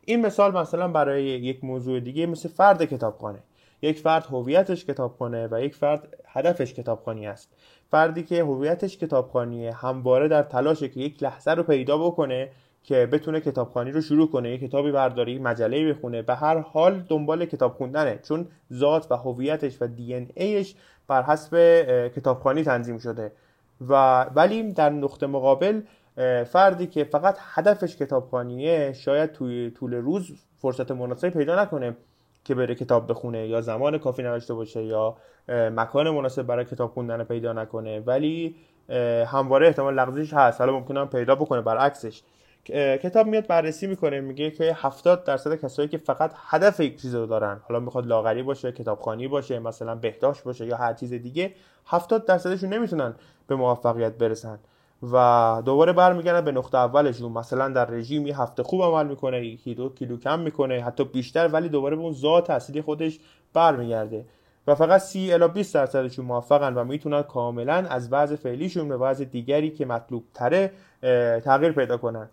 این 0.05 0.25
مثال 0.25 0.57
مثلا 0.57 0.87
برای 0.87 1.23
یک 1.23 1.63
موضوع 1.63 1.99
دیگه 1.99 2.25
مثل 2.25 2.49
فرد 2.49 2.85
کتابخانه. 2.85 3.39
یک 3.81 3.99
فرد 3.99 4.25
هویتش 4.25 4.85
کتابخانه 4.85 5.47
و 5.51 5.61
یک 5.61 5.75
فرد 5.75 6.17
هدفش 6.25 6.73
کتابخانی 6.73 7.27
است. 7.27 7.49
فردی 7.91 8.23
که 8.23 8.43
هویتش 8.43 8.97
کتابخانیه 8.97 9.73
همواره 9.73 10.27
در 10.27 10.43
تلاشه 10.43 10.89
که 10.89 10.99
یک 10.99 11.23
لحظه 11.23 11.51
رو 11.51 11.63
پیدا 11.63 11.97
بکنه 11.97 12.49
که 12.83 13.05
بتونه 13.05 13.39
کتابخانی 13.39 13.91
رو 13.91 14.01
شروع 14.01 14.31
کنه 14.31 14.51
یک 14.51 14.61
کتابی 14.61 14.91
برداری 14.91 15.39
مجله 15.39 15.93
بخونه 15.93 16.21
به 16.21 16.35
هر 16.35 16.57
حال 16.57 16.99
دنبال 17.09 17.45
کتاب 17.45 17.73
خوندنه. 17.73 18.19
چون 18.23 18.47
ذات 18.73 19.11
و 19.11 19.15
هویتش 19.15 19.81
و 19.81 19.87
دی 19.87 20.15
ان 20.15 20.27
ایش 20.35 20.75
بر 21.07 21.23
حسب 21.23 21.83
کتابخانی 22.15 22.63
تنظیم 22.63 22.97
شده. 22.97 23.31
و 23.87 24.23
ولی 24.23 24.73
در 24.73 24.89
نقطه 24.89 25.27
مقابل 25.27 25.81
فردی 26.45 26.87
که 26.87 27.03
فقط 27.03 27.37
هدفش 27.39 27.97
کتابخانیه 27.97 28.93
شاید 28.93 29.31
توی 29.31 29.71
طول 29.71 29.93
روز 29.93 30.31
فرصت 30.57 30.91
مناسبی 30.91 31.29
پیدا 31.29 31.61
نکنه 31.61 31.95
که 32.43 32.55
بره 32.55 32.75
کتاب 32.75 33.09
بخونه 33.09 33.47
یا 33.47 33.61
زمان 33.61 33.97
کافی 33.97 34.23
نداشته 34.23 34.53
باشه 34.53 34.83
یا 34.83 35.17
مکان 35.49 36.09
مناسب 36.09 36.43
برای 36.43 36.65
کتاب 36.65 36.91
خوندن 36.91 37.23
پیدا 37.23 37.53
نکنه. 37.53 37.99
ولی 37.99 38.55
همواره 39.25 39.67
احتمال 39.67 39.93
لغزش 39.93 40.33
هست. 40.33 40.61
حالا 40.61 40.73
ممکنه 40.73 41.05
پیدا 41.05 41.35
بکنه 41.35 41.61
برعکسش. 41.61 42.21
کتاب 43.03 43.27
میاد 43.27 43.47
بررسی 43.47 43.87
می‌کنه 43.87 44.21
میگه 44.21 44.51
که 44.51 44.73
70 44.77 45.23
درصد 45.23 45.55
کسایی 45.55 45.87
که 45.87 45.97
فقط 45.97 46.33
هدف 46.35 46.79
یک 46.79 47.01
چیز 47.01 47.15
رو 47.15 47.25
دارن 47.25 47.61
حالا 47.67 47.79
می‌خواد 47.79 48.07
لاغری 48.07 48.43
باشه 48.43 48.71
کتابخانی 48.71 49.27
باشه 49.27 49.59
مثلا 49.59 49.95
بهداشت 49.95 50.43
باشه 50.43 50.65
یا 50.65 50.77
هر 50.77 50.93
چیز 50.93 51.13
دیگه 51.13 51.53
70 51.85 52.25
درصدشون 52.25 52.73
نمی‌تونن 52.73 53.15
به 53.47 53.55
موفقیت 53.55 54.13
برسن. 54.13 54.59
و 55.13 55.61
دوباره 55.65 55.93
برمیگردن 55.93 56.41
به 56.41 56.51
نقطه 56.51 56.77
اولشون. 56.77 57.31
مثلا 57.31 57.69
در 57.69 57.85
رژیم 57.85 58.27
یه 58.27 58.41
هفته 58.41 58.63
خوب 58.63 58.81
عمل 58.81 59.07
می‌کنه 59.07 59.45
یکی 59.45 59.75
دو 59.75 59.89
کیلو 59.89 60.17
کم 60.17 60.39
می‌کنه 60.39 60.83
حتی 60.83 61.03
بیشتر 61.03 61.47
ولی 61.47 61.69
دوباره 61.69 61.95
به 61.95 62.01
اون 62.01 62.13
ذات 62.13 62.49
اصلی 62.49 62.81
خودش 62.81 63.19
برمیگرده. 63.53 64.25
و 64.67 64.75
فقط 64.75 65.01
30 65.01 65.33
الی 65.33 65.47
20 65.47 65.73
درصدشون 65.73 66.25
موفقن 66.25 66.73
و 66.73 66.83
می‌تونن 66.83 67.21
کاملا 67.21 67.73
از 67.73 68.13
وضع 68.13 68.35
فعلیشون 68.35 68.89
به 68.89 68.97
وضع 68.97 69.25
دیگری 69.25 69.69
که 69.69 69.85
مطلوب 69.85 70.23
تره 70.33 70.71
تغییر 71.41 71.71
پیدا 71.71 71.97
کنن. 71.97 72.29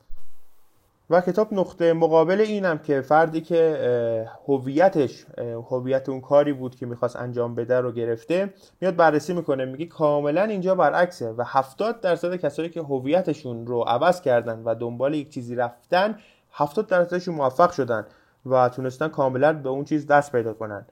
و 1.10 1.20
کتاب 1.20 1.54
نقطه 1.54 1.92
مقابل 1.92 2.40
اینم 2.40 2.78
که 2.78 3.00
فردی 3.00 3.40
که 3.40 4.28
هویتش 4.48 5.26
هویت 5.70 6.08
اون 6.08 6.20
کاری 6.20 6.52
بود 6.52 6.76
که 6.76 6.86
می‌خواست 6.86 7.16
انجام 7.16 7.54
بده 7.54 7.80
رو 7.80 7.92
گرفته 7.92 8.54
میاد 8.80 8.96
بررسی 8.96 9.34
می‌کنه 9.34 9.64
میگه 9.64 9.86
کاملا 9.86 10.42
اینجا 10.42 10.75
برعکسه 10.75 11.30
و 11.30 11.44
70 11.46 12.00
درصد 12.00 12.36
کسایی 12.36 12.68
که 12.68 12.80
هویتشون 12.80 13.66
رو 13.66 13.80
عوض 13.80 14.20
کردن 14.20 14.62
و 14.64 14.75
دنبال 14.75 15.14
یک 15.14 15.30
چیزی 15.30 15.54
رفتن 15.54 16.18
70 16.52 16.86
درصدشون 16.86 17.34
موفق 17.34 17.70
شدن 17.70 18.06
و 18.46 18.68
تونستن 18.68 19.08
کاملا 19.08 19.52
به 19.52 19.68
اون 19.68 19.84
چیز 19.84 20.06
دست 20.06 20.32
پیدا 20.32 20.52
کنن 20.52 20.86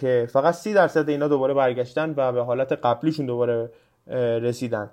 که 0.00 0.28
فقط 0.32 0.54
30 0.54 0.74
درصد 0.74 1.08
اینا 1.08 1.28
دوباره 1.28 1.54
برگشتن 1.54 2.14
و 2.16 2.32
به 2.32 2.42
حالت 2.42 2.72
قبلیشون 2.72 3.26
دوباره 3.26 3.70
رسیدن. 4.42 4.90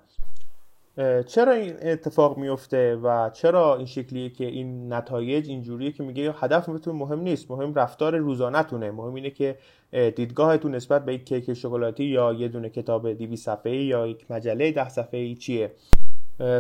چرا 1.28 1.52
این 1.52 1.76
اتفاق 1.82 2.38
میفته 2.38 2.96
و 2.96 3.30
چرا 3.30 3.76
این 3.76 3.86
شکلیه 3.86 4.30
که 4.30 4.46
این 4.46 4.94
نتایج 4.94 5.50
اینجوریه 5.50 5.92
که 5.92 6.04
میگه 6.04 6.36
هدف 6.40 6.70
بهتون 6.70 6.96
مهم 6.96 7.20
نیست 7.20 7.52
مهم 7.52 7.74
رفتار 7.74 8.18
روزانهتونه 8.18 8.92
مهم 8.92 9.14
اینه 9.14 9.30
که 9.30 9.58
دیدگاهتون 9.92 10.76
نسبت 10.76 11.06
به 11.06 11.14
یک 11.14 11.26
کیک 11.26 11.54
شکلاتی 11.54 12.04
یا 12.04 12.34
یه 12.34 12.48
دونه 12.48 12.70
کتاب 12.70 13.14
دیوی 13.14 13.36
صفحه‌ای 13.38 13.84
یا 13.84 14.08
یک 14.08 14.26
مجله 14.30 14.72
ده 14.72 14.90
صفحه‌ای 14.90 15.36
چیه. 15.36 15.72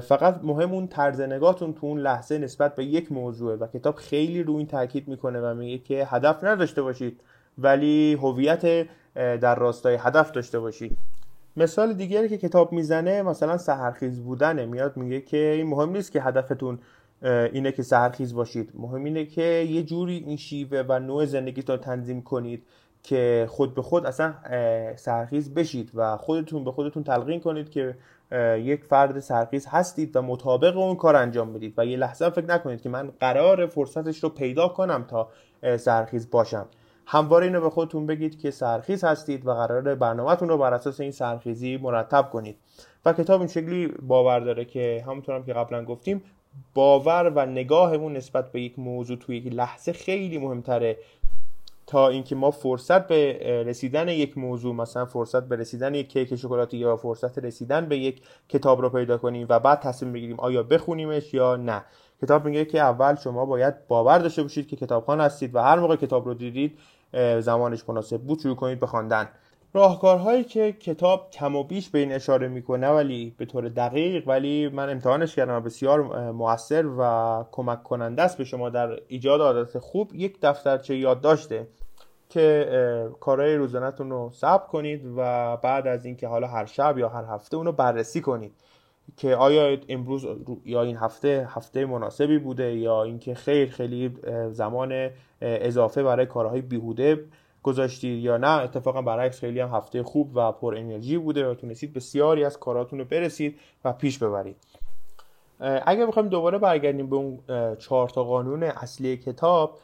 فقط 0.01 0.39
مهم 0.43 0.71
اون 0.71 0.87
طرز 0.87 1.21
نگاهتون 1.21 1.73
تو 1.73 1.87
اون 1.87 1.99
لحظه 1.99 2.37
نسبت 2.37 2.75
به 2.75 2.85
یک 2.85 3.11
موضوعه 3.11 3.55
و 3.55 3.67
کتاب 3.67 3.95
خیلی 3.95 4.43
رو 4.43 4.55
این 4.55 4.67
تاکید 4.67 5.07
می‌کنه 5.07 5.39
و 5.39 5.53
میگه 5.53 5.77
که 5.77 6.07
هدف 6.09 6.43
نداشته 6.43 6.81
باشید 6.81 7.21
ولی 7.57 8.13
هویت 8.13 8.87
در 9.15 9.55
راستای 9.55 9.95
هدف 9.95 10.31
داشته 10.31 10.59
باشید. 10.59 10.97
مثال 11.57 11.93
دیگری 11.93 12.29
که 12.29 12.37
کتاب 12.37 12.71
می‌زنه 12.71 13.21
مثلا 13.21 13.57
سهرخیز 13.57 14.21
بودنه. 14.21 14.65
میاد 14.65 14.97
میگه 14.97 15.21
که 15.21 15.37
این 15.37 15.67
مهم 15.67 15.89
نیست 15.89 16.11
که 16.11 16.21
هدفتون 16.21 16.79
اینه 17.23 17.71
که 17.71 17.83
سهرخیز 17.83 18.33
باشید. 18.35 18.71
مهم 18.73 19.03
اینه 19.03 19.25
که 19.25 19.41
یه 19.41 19.83
جوری 19.83 20.23
این 20.27 20.37
شیوه 20.37 20.83
و 20.87 20.99
نوع 20.99 21.25
زندگیتون 21.25 21.77
تنظیم 21.77 22.21
کنید 22.21 22.63
که 23.03 23.47
خود 23.49 23.75
به 23.75 23.81
خود 23.81 24.05
اصلا 24.05 24.33
سرخیز 24.95 25.53
بشید 25.53 25.91
و 25.95 26.17
خودتون 26.17 26.63
به 26.63 26.71
خودتون 26.71 27.03
تلقین 27.03 27.39
کنید 27.39 27.69
که 27.69 27.95
یک 28.57 28.83
فرد 28.83 29.19
سرخیز 29.19 29.65
هستید 29.67 30.15
و 30.15 30.21
مطابق 30.21 30.77
اون 30.77 30.95
کار 30.95 31.15
انجام 31.15 31.53
بدید 31.53 31.73
و 31.77 31.85
یه 31.85 31.97
لحظه 31.97 32.29
فکر 32.29 32.45
نکنید 32.45 32.81
که 32.81 32.89
من 32.89 33.11
قرار 33.19 33.67
فرصتش 33.67 34.23
رو 34.23 34.29
پیدا 34.29 34.67
کنم 34.67 35.05
تا 35.07 35.29
سرخیز 35.77 36.29
باشم. 36.29 36.65
همواره 37.05 37.45
اینو 37.45 37.61
به 37.61 37.69
خودتون 37.69 38.05
بگید 38.05 38.39
که 38.39 38.51
سرخیز 38.51 39.03
هستید 39.03 39.47
و 39.47 39.53
قرار 39.53 39.95
برنامهتون 39.95 40.49
رو 40.49 40.57
بر 40.57 40.73
اساس 40.73 40.99
این 40.99 41.11
سرخیزی 41.11 41.77
مرتب 41.77 42.29
کنید. 42.29 42.57
و 43.05 43.13
کتاب 43.13 43.39
این 43.39 43.49
شکلی 43.49 43.87
باور 43.87 44.39
داره 44.39 44.65
که 44.65 45.03
همونطور 45.07 45.35
هم 45.35 45.43
که 45.43 45.53
قبلا 45.53 45.85
گفتیم 45.85 46.23
باور 46.73 47.31
و 47.35 47.45
نگاهمون 47.45 48.13
نسبت 48.13 48.51
به 48.51 48.61
یک 48.61 48.79
موضوع 48.79 49.17
توی 49.17 49.37
یک 49.37 49.53
لحظه 49.53 49.93
خیلی 49.93 50.37
مهمتره 50.37 50.97
تا 51.87 52.09
اینکه 52.09 52.35
ما 52.35 52.51
فرصت 52.51 53.07
به 53.07 53.39
رسیدن 53.67 54.07
یک 54.07 54.37
موضوع 54.37 54.75
مثلا 54.75 55.05
فرصت 55.05 55.43
به 55.43 55.55
رسیدن 55.55 55.95
یک 55.95 56.09
کیک 56.09 56.35
شکلاتی 56.35 56.77
یا 56.77 56.97
فرصت 56.97 57.39
رسیدن 57.39 57.85
به 57.85 57.97
یک 57.97 58.21
کتاب 58.49 58.81
رو 58.81 58.89
پیدا 58.89 59.17
کنیم 59.17 59.45
و 59.49 59.59
بعد 59.59 59.79
تصمیم 59.79 60.13
بگیریم 60.13 60.39
آیا 60.39 60.63
بخونیمش 60.63 61.33
یا 61.33 61.55
نه. 61.55 61.83
کتاب 62.21 62.45
میگه 62.45 62.65
که 62.65 62.79
اول 62.79 63.15
شما 63.15 63.45
باید 63.45 63.87
باور 63.87 64.17
داشته 64.17 64.41
باشید 64.41 64.67
که 64.67 64.75
کتابخوان 64.75 65.21
هستید 65.21 65.55
و 65.55 65.59
هر 65.59 65.79
موقع 65.79 65.95
کتاب 65.95 66.25
رو 66.25 66.33
دیدید 66.33 66.79
زمانش 67.39 67.89
مناسب 67.89 68.21
بود 68.21 68.39
شروع 68.39 68.55
کنید 68.55 68.79
به 68.79 68.87
خواندن. 68.87 69.29
راهکارهایی 69.73 70.43
که 70.43 70.71
کتاب 70.71 71.29
کم 71.29 71.55
و 71.55 71.63
بیش 71.63 71.89
به 71.89 71.99
این 71.99 72.11
اشاره 72.11 72.47
می‌کنه 72.47 72.89
ولی 72.89 73.35
به 73.37 73.45
طور 73.45 73.69
دقیق 73.69 74.27
ولی 74.27 74.69
من 74.69 74.89
امتحانش 74.89 75.35
کردم 75.35 75.59
بسیار 75.59 76.31
موثر 76.31 76.85
و 76.99 77.43
کمک 77.51 77.83
کننده 77.83 78.21
است 78.21 78.37
به 78.37 78.43
شما 78.43 78.69
در 78.69 78.99
ایجاد 79.07 79.41
عادت 79.41 79.79
خوب 79.79 80.11
یک 80.13 80.37
دفترچه 80.41 80.95
یاد 80.95 81.21
داشته 81.21 81.67
که 82.29 82.69
کارهای 83.19 83.55
روزانهتون 83.55 84.09
رو 84.09 84.31
ثبت 84.33 84.67
کنید 84.67 85.01
و 85.17 85.57
بعد 85.57 85.87
از 85.87 86.05
اینکه 86.05 86.27
حالا 86.27 86.47
هر 86.47 86.65
شب 86.65 86.97
یا 86.97 87.09
هر 87.09 87.23
هفته 87.23 87.57
اونو 87.57 87.71
بررسی 87.71 88.21
کنید. 88.21 88.51
که 89.17 89.35
آیا 89.35 89.77
امروز 89.89 90.27
یا 90.65 90.81
این 90.81 90.97
هفته 90.97 91.47
هفته 91.51 91.85
مناسبی 91.85 92.37
بوده 92.37 92.75
یا 92.75 93.03
اینکه 93.03 93.35
خیر 93.35 93.69
خیلی 93.69 94.17
زمان 94.51 95.09
اضافه 95.41 96.03
برای 96.03 96.25
کارهای 96.25 96.61
بیهوده 96.61 97.25
گذاشتید 97.63 98.23
یا 98.23 98.37
نه؟ 98.37 98.47
اتفاقا 98.47 99.01
برعکس 99.01 99.39
خیلی 99.39 99.59
هم 99.59 99.69
هفته 99.69 100.03
خوب 100.03 100.31
و 100.35 100.51
پر 100.51 100.75
انرژی 100.77 101.17
بوده 101.17 101.47
و 101.49 101.53
تونستید 101.53 101.93
بسیاری 101.93 102.43
از 102.43 102.59
کاراتون 102.59 102.99
رو 102.99 103.05
برسید 103.05 103.59
و 103.85 103.93
پیش 103.93 104.17
ببرید. 104.17 104.55
اگر 105.59 106.05
بخوایم 106.05 106.29
دوباره 106.29 106.57
برگردیم 106.57 107.09
به 107.09 107.15
اون 107.15 107.39
چهار 107.75 108.09
تا 108.09 108.23
قانون 108.23 108.63
اصلی 108.63 109.17
کتاب 109.17 109.79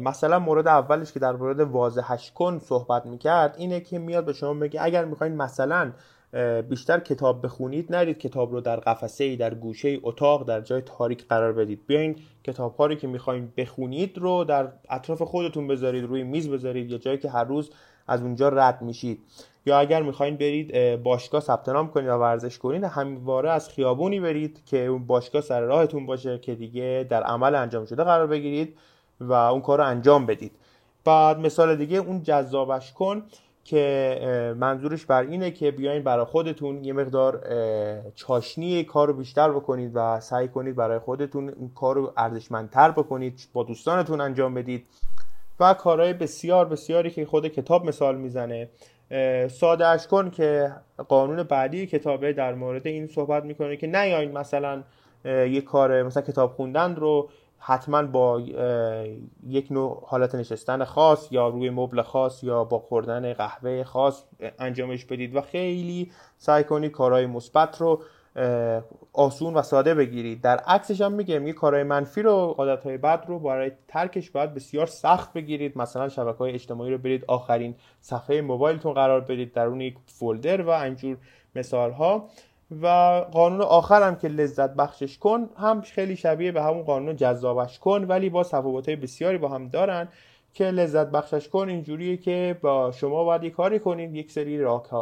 مثلا 0.00 0.38
مورد 0.38 0.68
اولش 0.68 1.12
که 1.12 1.20
در 1.20 1.32
مورد 1.32 1.60
واضحش 1.60 2.32
کن 2.32 2.58
صحبت 2.58 3.06
می‌کرد 3.06 3.54
اینه 3.58 3.80
که 3.80 3.98
میاد 3.98 4.24
به 4.24 4.32
شما 4.32 4.54
بگه 4.54 4.82
اگر 4.82 5.04
می‌خواین 5.04 5.36
مثلا 5.36 5.92
بیشتر 6.68 7.00
کتاب 7.00 7.44
بخونید 7.44 7.92
نرید 7.94 8.18
کتاب 8.18 8.52
رو 8.52 8.60
در 8.60 8.76
قفسه 8.76 9.24
ای 9.24 9.36
در 9.36 9.54
گوشه 9.54 9.88
ای 9.88 10.00
اتاق 10.02 10.48
در 10.48 10.60
جای 10.60 10.80
تاریک 10.80 11.28
قرار 11.28 11.52
بدید. 11.52 11.86
بیاین 11.86 12.16
کتاب 12.44 12.94
که 12.94 13.06
می‌خواین 13.06 13.52
بخونید 13.56 14.18
رو 14.18 14.44
در 14.44 14.68
اطراف 14.90 15.22
خودتون 15.22 15.66
بذارید 15.66 16.04
روی 16.04 16.22
میز 16.22 16.48
بذارید 16.48 16.90
یا 16.90 16.98
جایی 16.98 17.18
که 17.18 17.30
هر 17.30 17.44
روز 17.44 17.70
از 18.08 18.22
اونجا 18.22 18.48
رد 18.48 18.82
میشید. 18.82 19.20
یا 19.66 19.78
اگر 19.78 20.02
می‌خواین 20.02 20.36
برید 20.36 20.96
باشگاه 21.02 21.40
ثبت 21.40 21.68
نام 21.68 21.88
کنید 21.88 22.08
و 22.08 22.12
ورزش 22.12 22.58
کنید 22.58 22.84
همواره 22.84 23.50
از 23.50 23.68
خیابونی 23.68 24.20
برید 24.20 24.64
که 24.64 24.86
اون 24.86 25.06
باشگاه 25.06 25.42
سر 25.42 25.60
راهتون 25.60 26.06
باشه 26.06 26.38
که 26.38 26.54
دیگه 26.54 27.06
در 27.10 27.22
عمل 27.22 27.54
انجام 27.54 27.84
شده 27.84 28.04
قرار 28.04 28.26
بگیرید 28.26 28.78
و 29.20 29.32
اون 29.32 29.60
کار 29.60 29.78
رو 29.78 29.84
انجام 29.84 30.26
بدید. 30.26 30.52
بعد 31.04 31.38
مثال 31.38 31.76
دیگه 31.76 31.98
اون 31.98 32.22
جذابش 32.22 32.92
کن. 32.92 33.22
که 33.66 34.54
منظورش 34.58 35.06
بر 35.06 35.22
اینه 35.22 35.50
که 35.50 35.70
بیاین 35.70 36.02
برای 36.02 36.24
خودتون 36.24 36.84
یه 36.84 36.92
مقدار 36.92 37.42
چاشنی 38.14 38.84
کار 38.84 39.08
رو 39.08 39.14
بیشتر 39.14 39.52
بکنید 39.52 39.90
و 39.94 40.20
سعی 40.20 40.48
کنید 40.48 40.76
برای 40.76 40.98
خودتون 40.98 41.48
این 41.48 41.70
کار 41.74 41.94
رو 41.94 42.12
ارزشمندتر 42.16 42.90
بکنید 42.90 43.48
با 43.52 43.62
دوستانتون 43.62 44.20
انجام 44.20 44.54
بدید 44.54 44.86
و 45.60 45.74
کارهای 45.74 46.12
بسیار 46.12 46.68
بسیاری 46.68 47.10
که 47.10 47.26
خود 47.26 47.48
کتاب 47.48 47.86
مثال 47.86 48.16
می‌زنه. 48.16 48.68
ساده 49.48 49.98
کن 50.10 50.30
که 50.30 50.72
قانون 51.08 51.42
بعدی 51.42 51.86
کتابه 51.86 52.32
در 52.32 52.54
مورد 52.54 52.86
این 52.86 53.06
صحبت 53.06 53.44
می‌کنه 53.44 53.76
که 53.76 53.86
نیاین 53.86 54.32
مثلا 54.38 54.82
یه 55.24 55.60
کار 55.60 56.02
مثلا 56.02 56.22
کتاب 56.22 56.52
خوندن 56.52 56.96
رو 56.96 57.28
حتما 57.58 58.02
با 58.02 58.42
یک 59.46 59.72
نوع 59.72 60.04
حالت 60.06 60.34
نشستن 60.34 60.84
خاص 60.84 61.32
یا 61.32 61.48
روی 61.48 61.70
مبل 61.70 62.02
خاص 62.02 62.44
یا 62.44 62.64
با 62.64 62.78
خوردن 62.78 63.32
قهوه 63.32 63.84
خاص 63.84 64.24
انجامش 64.58 65.04
بدید 65.04 65.36
و 65.36 65.40
خیلی 65.40 66.12
سعی 66.38 66.64
کنید 66.64 66.92
کارهای 66.92 67.26
مثبت 67.26 67.80
رو 67.80 68.02
آسون 69.12 69.54
و 69.54 69.62
ساده 69.62 69.94
بگیرید. 69.94 70.40
در 70.40 70.56
عکسش 70.56 71.00
هم 71.00 71.12
میگه 71.12 71.38
میگه 71.38 71.52
کارهای 71.52 71.82
منفی 71.82 72.22
رو 72.22 72.54
عادتهای 72.58 72.98
بد 72.98 73.24
رو 73.28 73.38
برای 73.38 73.72
ترکش 73.88 74.30
باید 74.30 74.54
بسیار 74.54 74.86
سخت 74.86 75.32
بگیرید. 75.32 75.78
مثلا 75.78 76.08
شبکه 76.08 76.38
های 76.38 76.52
اجتماعی 76.52 76.92
رو 76.92 76.98
برید 76.98 77.24
آخرین 77.28 77.74
صفحه 78.00 78.40
موبایلتون 78.40 78.92
قرار 78.92 79.20
بدید 79.20 79.52
در 79.52 79.66
اون 79.66 79.80
یک 79.80 79.96
فولدر 80.06 80.62
و 80.62 80.70
اینجور 80.70 81.16
مثال 81.54 81.92
ها 81.92 82.28
و 82.70 82.86
قانون 83.32 83.60
آخر 83.60 84.02
هم 84.02 84.16
که 84.16 84.28
لذت 84.28 84.74
بخشش 84.74 85.18
کن 85.18 85.50
هم 85.56 85.80
خیلی 85.80 86.16
شبیه 86.16 86.52
به 86.52 86.62
همون 86.62 86.82
قانون 86.82 87.16
جذابش 87.16 87.78
کن 87.78 88.04
ولی 88.04 88.30
با 88.30 88.44
تفاوت‌های 88.44 88.96
بسیاری 88.96 89.38
با 89.38 89.48
هم 89.48 89.68
دارن. 89.68 90.08
که 90.56 90.64
لذت 90.64 91.10
بخشش 91.10 91.48
کن 91.48 91.68
اینجوریه 91.68 92.16
که 92.16 92.58
با 92.60 92.92
شما 92.92 93.24
باید 93.24 93.44
یک 93.44 93.52
کاری 93.52 93.78
کنید 93.78 94.14
یک 94.14 94.30
سری 94.30 94.60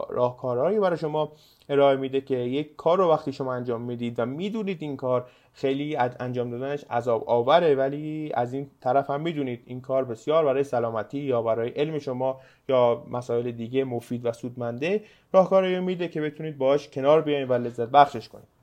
راهکارهایی 0.08 0.80
برای 0.80 0.98
شما 0.98 1.32
ارائه 1.68 1.96
میده 1.96 2.20
که 2.20 2.36
یک 2.36 2.76
کار 2.76 2.98
رو 2.98 3.10
وقتی 3.10 3.32
شما 3.32 3.54
انجام 3.54 3.80
می‌دید 3.80 4.18
و 4.18 4.26
می‌دونید 4.26 4.82
این 4.82 4.96
کار 4.96 5.26
خیلی 5.52 5.96
انجام 5.96 6.50
دادنش 6.50 6.84
عذاب 6.90 7.24
آوره 7.26 7.74
ولی 7.74 8.32
از 8.34 8.54
این 8.54 8.70
طرف 8.80 9.10
هم 9.10 9.20
می‌دونید 9.20 9.62
این 9.66 9.80
کار 9.80 10.04
بسیار 10.04 10.44
برای 10.44 10.64
سلامتی 10.64 11.18
یا 11.18 11.42
برای 11.42 11.68
علم 11.68 11.98
شما 11.98 12.40
یا 12.68 13.04
مسائل 13.10 13.50
دیگه 13.50 13.84
مفید 13.84 14.26
و 14.26 14.32
سودمنده 14.32 15.02
راهکاری 15.32 15.80
میده 15.80 16.08
که 16.08 16.20
بتونید 16.20 16.58
باش 16.58 16.88
کنار 16.88 17.22
بیاین 17.22 17.48
و 17.48 17.52
لذت 17.52 17.88
بخشش 17.88 18.28
کنید. 18.28 18.53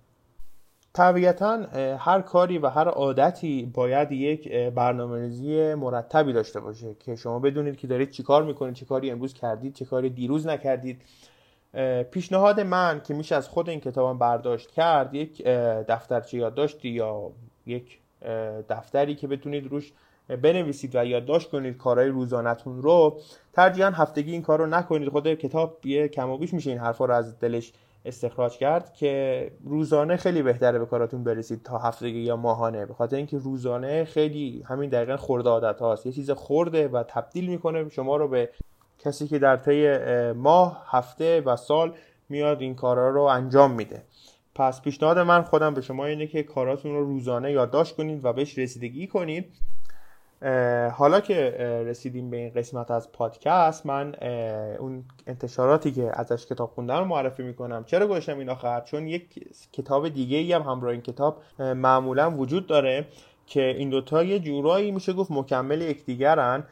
طبیعتا 0.94 1.64
هر 1.98 2.22
کاری 2.22 2.58
و 2.58 2.68
هر 2.68 2.88
عادتی 2.88 3.72
باید 3.74 4.12
یک 4.12 4.54
برنامه‌ریزی 4.54 5.74
مرتبی 5.74 6.34
داشته 6.34 6.60
باشه 6.60 6.96
که 7.00 7.16
شما 7.16 7.40
بدونید 7.40 7.78
که 7.78 7.88
دارید 7.88 8.10
چیکار 8.10 8.44
می‌کنید 8.44 8.76
چه 8.76 8.86
کاری 8.86 9.12
امروز 9.12 9.34
کردید 9.34 9.74
چه 9.74 9.86
کاری 9.86 10.10
دیروز 10.10 10.48
نکردید. 10.48 11.02
پیشنهاد 12.12 12.60
من 12.60 13.02
که 13.04 13.14
میشه 13.14 13.36
از 13.36 13.48
خود 13.48 13.70
این 13.70 13.80
کتابم 13.80 14.18
برداشت 14.20 14.72
کرد 14.72 15.14
یک 15.14 15.44
دفترچه 15.88 16.38
یادداشتی 16.38 16.90
یا 16.90 17.32
یک 17.66 18.00
دفتری 18.70 19.16
که 19.16 19.28
بتونید 19.28 19.68
روش 19.72 19.94
بنویسید 20.42 20.96
و 20.96 21.06
یادداشت 21.06 21.50
کنید 21.50 21.78
کارهای 21.78 22.08
روزانتون 22.08 22.82
رو 22.82 23.20
ترجیحاً 23.54 23.90
هفتگی 23.90 24.32
این 24.32 24.42
کار 24.42 24.60
رو 24.60 24.66
نکنید. 24.66 25.10
خود 25.10 25.34
کتاب 25.34 25.86
یه 25.86 26.08
کم 26.08 26.38
میشه 26.52 26.70
این 26.70 26.80
حرفا 26.80 27.06
رو 27.06 27.14
از 27.14 27.40
دلش 27.40 27.74
استخراج 28.05 28.58
کرد 28.58 28.93
که 28.93 29.51
روزانه 29.65 30.17
خیلی 30.17 30.41
بهتره 30.41 30.79
به 30.79 30.86
کاراتون 30.86 31.24
برسید 31.24 31.63
تا 31.63 31.77
هفتگی 31.77 32.20
یا 32.20 32.36
ماهانه. 32.36 32.86
به 32.86 32.93
خاطر 32.93 33.15
اینکه 33.15 33.38
روزانه 33.38 34.03
خیلی 34.03 34.63
همین 34.67 34.89
دقیقا 34.89 35.17
خورده 35.17 35.50
عادت 35.50 35.81
هاست. 35.81 36.05
یه 36.05 36.12
چیز 36.12 36.31
خورده 36.31 36.88
و 36.88 37.03
تبدیل 37.03 37.50
می‌کنه 37.50 37.89
شما 37.89 38.17
رو 38.17 38.27
به 38.27 38.50
کسی 39.00 39.27
که 39.27 39.39
در 39.39 39.58
طی 39.58 39.98
ماه 40.34 40.86
هفته 40.88 41.41
و 41.41 41.55
سال 41.55 41.93
میاد 42.29 42.62
این 42.62 42.75
کارا 42.75 43.10
رو 43.10 43.22
انجام 43.22 43.72
میده. 43.72 44.01
پس 44.55 44.81
پیشنهاد 44.81 45.20
من 45.20 45.41
خودم 45.41 45.74
به 45.74 45.81
شما 45.81 46.05
اینه 46.05 46.27
که 46.27 46.43
کاراتون 46.43 46.91
رو 46.91 47.05
روزانه 47.05 47.51
یادداشت 47.51 47.96
کنید 47.96 48.25
و 48.25 48.34
بهش 48.34 48.58
رسیدگی 48.58 49.08
کنید. 49.08 49.46
حالا 50.94 51.20
که 51.20 51.36
رسیدیم 51.88 52.30
به 52.30 52.38
این 52.38 52.50
قسمت 52.50 52.92
از 52.92 53.12
پادکست 53.12 53.86
من 53.86 54.16
اون 54.80 55.04
انتشاراتی 55.28 55.92
که 55.92 56.12
ازش 56.14 56.46
کتاب 56.46 56.70
خوندن 56.70 56.98
رو 56.98 57.06
معرفی 57.06 57.44
می‌کنم. 57.44 57.84
چرا 57.84 58.08
گوشم 58.08 58.40
این 58.40 58.50
آخر؟ 58.50 58.82
چون 58.82 59.08
یک 59.08 59.26
کتاب 59.72 60.10
دیگه 60.10 60.38
ای 60.38 60.54
هم 60.54 60.62
همراه 60.62 60.92
این 60.92 61.02
کتاب 61.02 61.42
معمولا 61.60 62.32
وجود 62.32 62.68
داره 62.68 63.06
که 63.46 63.62
این 63.62 63.90
دوتا 63.90 64.24
یه 64.24 64.40
جورایی 64.40 64.92
میشه 64.92 65.14
گفت 65.14 65.32
مکمل 65.32 65.82
یکدیگرن 65.82 66.64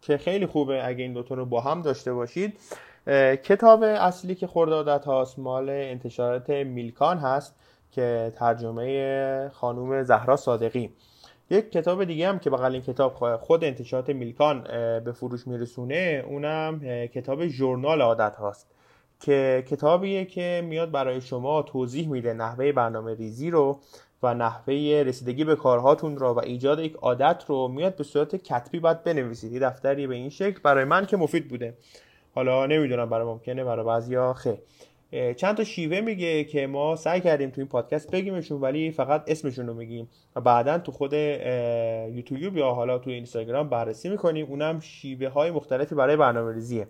که 0.00 0.16
خیلی 0.16 0.46
خوبه 0.46 0.86
اگه 0.86 1.02
این 1.02 1.12
دوتا 1.12 1.34
رو 1.34 1.46
با 1.46 1.60
هم 1.60 1.82
داشته 1.82 2.12
باشید. 2.12 2.58
کتاب 3.44 3.82
اصلی 3.82 4.34
که 4.34 4.46
خردادت 4.46 5.04
هاست 5.04 5.38
مال 5.38 5.70
انتشارات 5.70 6.50
میلکان 6.50 7.18
هست 7.18 7.54
که 7.90 8.32
ترجمه 8.36 9.48
خانوم 9.48 10.02
زهرا 10.02 10.36
صادقی. 10.36 10.90
یک 11.52 11.72
کتاب 11.72 12.04
دیگه 12.04 12.28
هم 12.28 12.38
که 12.38 12.50
بغل 12.50 12.72
این 12.72 12.82
کتاب 12.82 13.36
خود 13.36 13.64
انتشارات 13.64 14.10
میلکان 14.10 14.62
به 15.04 15.12
فروش 15.12 15.46
میرسونه 15.46 16.24
اونم 16.26 16.80
کتاب 17.06 17.46
ژورنال 17.46 18.02
عادت 18.02 18.36
هاست. 18.36 18.66
که 19.20 19.64
کتابیه 19.68 20.24
که 20.24 20.64
میاد 20.68 20.90
برای 20.90 21.20
شما 21.20 21.62
توضیح 21.62 22.08
میده 22.08 22.32
نحوه 22.32 22.72
برنامه 22.72 23.14
ریزی 23.14 23.50
رو 23.50 23.80
و 24.22 24.34
نحوه 24.34 24.74
رسیدگی 25.06 25.44
به 25.44 25.56
کارهاتون 25.56 26.16
رو 26.16 26.26
و 26.28 26.38
ایجاد 26.38 26.78
یک 26.78 26.94
عادت 26.94 27.44
رو 27.46 27.68
میاد 27.68 27.96
به 27.96 28.04
صورت 28.04 28.36
کتبی 28.36 28.80
باید 28.80 29.04
بنویسید. 29.04 29.62
دفتری 29.62 30.06
به 30.06 30.14
این 30.14 30.28
شکل 30.28 30.60
برای 30.62 30.84
من 30.84 31.06
که 31.06 31.16
مفید 31.16 31.48
بوده. 31.48 31.74
حالا 32.34 32.66
نمی‌دونم 32.66 33.10
برای 33.10 33.26
ممکنه 33.26 33.64
برای 33.64 33.86
بعضیا 33.86 34.32
خیر. 34.32 34.58
چند 35.36 35.56
تا 35.56 35.64
شیوه 35.64 36.00
میگه 36.00 36.44
که 36.44 36.66
ما 36.66 36.96
سعی 36.96 37.20
کردیم 37.20 37.50
تو 37.50 37.60
این 37.60 37.68
پادکست 37.68 38.10
بگیمشون 38.10 38.60
ولی 38.60 38.90
فقط 38.90 39.24
اسمشون 39.26 39.66
رو 39.66 39.74
میگیم. 39.74 40.08
و 40.36 40.40
بعدا 40.40 40.78
تو 40.78 40.92
خود 40.92 41.12
یوتیوب 41.12 42.56
یا 42.56 42.70
حالا 42.70 42.98
تو 42.98 43.10
اینستاگرام 43.10 43.68
بررسی 43.68 44.08
می‌کنیم. 44.08 44.46
اونم 44.46 44.80
شیوه 44.80 45.28
های 45.28 45.50
مختلفی 45.50 45.94
برای 45.94 46.16
برنامه 46.16 46.54
ریزیه 46.54 46.86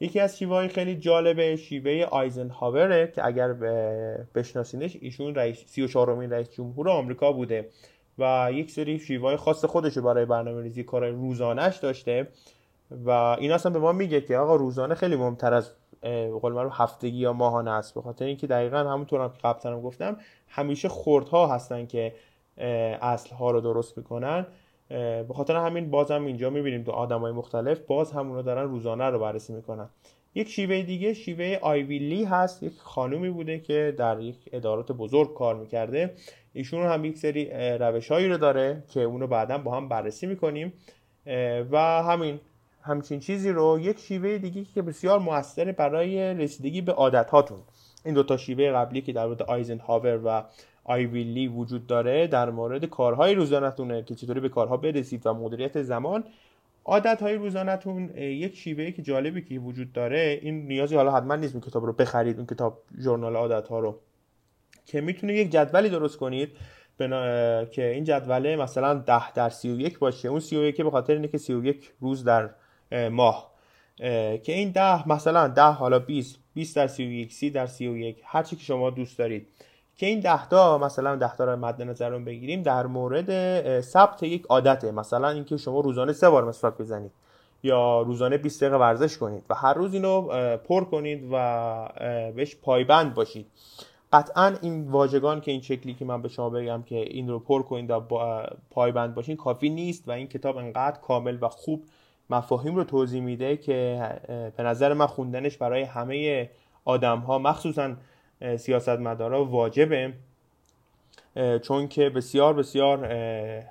یکی 0.00 0.20
از 0.20 0.38
شیوه 0.38 0.54
های 0.54 0.68
خیلی 0.68 0.96
جالبه 0.96 1.56
شیوه 1.56 2.04
آیزنهاوره 2.10 3.12
که 3.14 3.26
اگر 3.26 3.52
بشناسینش 4.34 4.96
ایشون 5.00 5.34
رئیس 5.34 5.64
34 5.66 6.10
امین 6.10 6.30
رئیس 6.30 6.50
جمهور 6.50 6.88
آمریکا 6.88 7.32
بوده. 7.32 7.68
و 8.18 8.50
یک 8.52 8.70
سری 8.70 8.98
شیوه 8.98 9.22
های 9.22 9.36
خاص 9.36 9.64
خودش 9.64 9.98
برای 9.98 10.24
برنامه 10.24 10.62
ریزی 10.62 10.82
کارهای 10.82 11.12
روزانش 11.12 11.76
داشته. 11.76 12.28
و 13.04 13.10
این 13.10 13.52
اصلا 13.52 13.72
به 13.72 13.78
ما 13.78 13.92
میگه 13.92 14.20
که 14.20 14.36
آقا 14.36 14.56
روزانه 14.56 14.94
خیلی 14.94 15.16
مهمتر 15.16 15.54
از 15.54 15.70
قول 16.42 16.52
معروف 16.52 16.72
هفتگی 16.74 17.18
یا 17.18 17.32
ماهانه 17.32 17.70
است. 17.70 17.94
به 17.94 18.02
خاطر 18.02 18.24
اینکه 18.24 18.46
دقیقا 18.46 18.78
همونطور 18.78 19.20
هم 19.20 19.28
که 19.32 19.38
قبلا 19.44 19.80
گفتم 19.80 20.16
همیشه 20.48 20.88
خردها 20.88 21.46
هستن 21.46 21.86
که 21.86 22.14
اصل 23.02 23.34
ها 23.34 23.50
رو 23.50 23.60
درست 23.60 23.98
می‌کنن. 23.98 24.46
به 24.88 25.34
خاطر 25.34 25.56
همین 25.56 25.90
باز 25.90 26.10
هم 26.10 26.26
اینجا 26.26 26.50
می‌بینیم 26.50 26.82
تو 26.82 26.92
آدم 26.92 27.20
های 27.20 27.32
مختلف 27.32 27.80
باز 27.80 28.12
همون 28.12 28.36
رو 28.36 28.42
دارن 28.42 28.62
روزانه 28.62 29.04
رو 29.04 29.18
بررسی 29.18 29.52
می‌کنن. 29.52 29.88
یک 30.34 30.48
شیوه 30.48 30.82
دیگه 30.82 31.14
شیوه 31.14 31.58
آیویلی 31.62 32.24
هست. 32.24 32.62
یک 32.62 32.72
خانومی 32.78 33.30
بوده 33.30 33.58
که 33.58 33.94
در 33.98 34.20
یک 34.20 34.36
ادارات 34.52 34.92
بزرگ 34.92 35.34
کار 35.34 35.54
می‌کرده. 35.54 36.14
ایشون 36.52 36.86
هم 36.86 37.04
یک 37.04 37.18
سری 37.18 37.50
روش 37.78 38.10
هایی 38.10 38.28
رو 38.28 38.36
داره 38.36 38.82
که 38.88 39.00
اونو 39.00 39.26
بعدا 39.26 39.58
با 39.58 39.76
هم 39.76 39.88
بررسی 39.88 40.26
می‌کنیم. 40.26 40.72
و 41.70 42.02
همین 42.02 42.40
همچین 42.86 43.20
چیزی 43.20 43.50
رو 43.50 43.78
یک 43.80 43.98
شیوه 43.98 44.38
دیگه 44.38 44.64
که 44.64 44.82
بسیار 44.82 45.18
موثره 45.18 45.72
برای 45.72 46.34
رسیدگی 46.34 46.80
به 46.80 46.92
عادت 46.92 47.30
هاتون 47.30 47.58
این 48.04 48.14
دوتا 48.14 48.36
شیوه 48.36 48.72
قبلی 48.72 49.00
که 49.00 49.12
در 49.12 49.26
مورد 49.26 49.42
آیزنهاور 49.42 50.20
و 50.24 50.44
آیویلی 50.84 51.48
وجود 51.48 51.86
داره 51.86 52.26
در 52.26 52.50
مورد 52.50 52.84
کارهای 52.84 53.34
روزانتونه 53.34 54.02
که 54.02 54.14
چطوری 54.14 54.40
به 54.40 54.48
کارها 54.48 54.76
برسید 54.76 55.26
و 55.26 55.34
مدیریت 55.34 55.82
زمان 55.82 56.24
عادت 56.84 57.22
های 57.22 57.34
روزانتون 57.34 58.08
یک 58.16 58.56
شیوه 58.56 58.90
که 58.90 59.02
جالبی 59.02 59.42
که 59.42 59.58
وجود 59.58 59.92
داره 59.92 60.38
این 60.42 60.66
نیازی 60.66 60.96
حالا 60.96 61.12
حتما 61.12 61.36
نیست 61.36 61.54
این 61.54 61.60
کتاب 61.60 61.84
رو 61.84 61.92
بخرید 61.92 62.36
اون 62.36 62.46
کتاب 62.46 62.82
ژورنال 62.98 63.36
عادت 63.36 63.68
ها 63.68 63.78
رو 63.78 63.98
که 64.86 65.00
می‌تونه 65.00 65.34
یک 65.34 65.50
جدولی 65.50 65.88
درست 65.88 66.16
کنید. 66.16 66.48
بنا... 66.98 67.64
که 67.64 67.90
این 67.90 68.04
جدوله 68.04 68.56
مثلا 68.56 68.94
10 68.94 69.32
در 69.32 69.48
31 69.48 69.98
باشه. 69.98 70.28
اون 70.28 70.40
31 70.40 70.82
به 70.82 70.90
خاطر 70.90 71.12
اینه 71.12 71.28
که 71.28 71.38
31 71.38 71.92
روز 72.00 72.24
در 72.24 72.50
ماه. 72.92 73.50
که 74.42 74.52
این 74.52 74.70
10 74.70 75.08
مثلا 75.08 75.48
10 75.48 75.62
حالا 75.62 75.98
20 75.98 76.38
20 76.54 76.76
در 76.76 76.86
31 76.86 77.32
30 77.32 77.50
در 77.50 77.66
31 77.66 78.22
هر 78.24 78.42
چی 78.42 78.56
که 78.56 78.62
شما 78.62 78.90
دوست 78.90 79.18
دارید. 79.18 79.46
که 79.96 80.06
این 80.06 80.20
10 80.20 80.48
تا 80.48 80.78
مثلا 80.78 81.16
10 81.16 81.36
تا 81.36 81.44
رو 81.44 81.56
مد 81.56 81.82
نظرون 81.82 82.24
بگیریم 82.24 82.62
در 82.62 82.86
مورد 82.86 83.80
ثبت 83.80 84.22
یک 84.22 84.46
عادته. 84.48 84.90
مثلا 84.90 85.28
اینکه 85.28 85.56
شما 85.56 85.80
روزانه 85.80 86.12
سه 86.12 86.30
بار 86.30 86.44
مسواک 86.44 86.78
بزنید 86.78 87.10
یا 87.62 88.02
روزانه 88.02 88.38
20 88.38 88.60
دقیقه 88.60 88.76
ورزش 88.76 89.18
کنید 89.18 89.42
و 89.50 89.54
هر 89.54 89.74
روز 89.74 89.94
اینو 89.94 90.28
پر 90.56 90.84
کنید 90.84 91.28
و 91.32 91.88
بهش 92.36 92.56
پایبند 92.56 93.14
باشید. 93.14 93.46
قطعا 94.12 94.54
این 94.62 94.88
واژگان 94.88 95.40
که 95.40 95.50
این 95.50 95.60
شکلی 95.60 95.94
که 95.94 96.04
من 96.04 96.22
به 96.22 96.28
شما 96.28 96.50
بگم 96.50 96.82
که 96.82 96.96
این 96.96 97.28
رو 97.28 97.38
پر 97.38 97.62
کنید 97.62 97.90
و 97.90 98.00
پایبند 98.70 99.14
باشین 99.14 99.36
کافی 99.36 99.70
نیست 99.70 100.08
و 100.08 100.10
این 100.10 100.26
کتاب 100.26 100.56
انقدر 100.56 101.00
کامل 101.00 101.38
و 101.40 101.48
خوب 101.48 101.84
مفاهیم 102.30 102.76
رو 102.76 102.84
توضیح 102.84 103.22
میده 103.22 103.56
که 103.56 104.08
به 104.56 104.62
نظر 104.62 104.92
من 104.92 105.06
خوندنش 105.06 105.56
برای 105.56 105.82
همه 105.82 106.50
آدم 106.84 107.18
ها 107.18 107.38
مخصوصا 107.38 107.94
سیاستمدارا 108.56 109.44
واجبه. 109.44 110.12
چون 111.62 111.88
که 111.88 112.10
بسیار 112.10 112.54
بسیار 112.54 113.04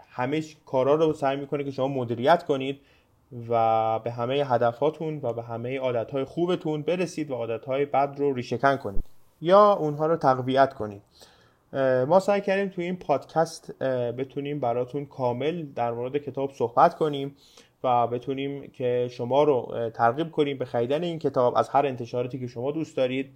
همه 0.09 0.43
کارا 0.65 0.95
رو 0.95 1.13
سعی 1.13 1.37
می‌کنه 1.37 1.63
که 1.63 1.71
شما 1.71 1.87
مدیریت 1.87 2.43
کنید 2.43 2.79
و 3.49 3.99
به 3.99 4.11
همه 4.11 4.35
هدفاتون 4.35 5.19
و 5.23 5.33
به 5.33 5.43
همه 5.43 5.79
عادتهای 5.79 6.23
خوبتون 6.23 6.81
برسید 6.81 7.31
و 7.31 7.35
عادتهای 7.35 7.85
بد 7.85 8.15
رو 8.17 8.33
ریشهکن 8.33 8.77
کنید 8.77 9.03
یا 9.41 9.73
اونها 9.73 10.05
رو 10.05 10.15
تقویت 10.15 10.73
کنید. 10.73 11.01
ما 12.07 12.19
سعی 12.19 12.41
کردیم 12.41 12.69
توی 12.69 12.83
این 12.83 12.95
پادکست 12.95 13.83
بتونیم 14.17 14.59
براتون 14.59 15.05
کامل 15.05 15.65
در 15.75 15.91
مورد 15.91 16.17
کتاب 16.17 16.51
صحبت 16.53 16.95
کنیم. 16.95 17.35
و 17.83 18.07
بتونیم 18.07 18.71
که 18.71 19.07
شما 19.11 19.43
رو 19.43 19.89
ترغیب 19.93 20.31
کنیم 20.31 20.57
به 20.57 20.65
خریدن 20.65 21.03
این 21.03 21.19
کتاب 21.19 21.57
از 21.57 21.69
هر 21.69 21.85
انتشاراتی 21.85 22.39
که 22.39 22.47
شما 22.47 22.71
دوست 22.71 22.97
دارید 22.97 23.31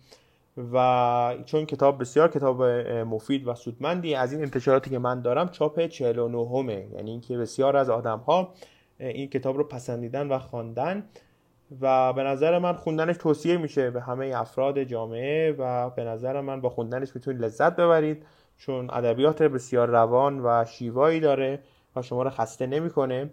و 0.74 1.36
چون 1.46 1.66
کتاب 1.66 2.02
بسیار 2.02 2.32
کتاب 2.32 2.64
مفید 2.64 3.48
و 3.48 3.56
سودمندی 3.56 4.16
از 4.16 4.34
این 4.34 4.42
انتشاراتی 4.42 4.90
که 4.90 5.00
من 5.00 5.22
دارم 5.22 5.50
چاپ 5.50 5.88
49 5.88 6.48
همه 6.48 6.88
یعنی 6.94 7.12
اینکه 7.12 7.38
بسیار 7.38 7.78
از 7.78 7.90
آدم 7.90 8.20
ها 8.20 8.54
این 9.00 9.30
کتاب 9.30 9.58
رو 9.58 9.64
پسندیدن 9.64 10.28
و 10.28 10.40
خواندن 10.40 11.04
و 11.82 12.14
به 12.14 12.24
نظر 12.24 12.60
من 12.60 12.74
خوندنش 12.74 13.18
توصیه 13.18 13.58
میشه 13.58 13.92
به 13.92 14.02
همه 14.02 14.32
افراد 14.36 14.84
جامعه 14.84 15.56
و 15.58 15.90
به 15.90 16.04
نظر 16.04 16.42
من 16.42 16.62
با 16.62 16.70
خوندنش 16.70 17.16
می‌تونید 17.16 17.42
لذت 17.42 17.76
ببرید 17.76 18.26
چون 18.58 18.90
ادبیات 18.90 19.44
بسیار 19.44 19.90
روان 19.90 20.40
و 20.46 20.66
شیوایی 20.66 21.20
داره 21.20 21.60
و 21.96 22.02
شما 22.02 22.24
رو 22.24 22.30
خسته 22.30 22.68
نمی‌کنه. 22.68 23.30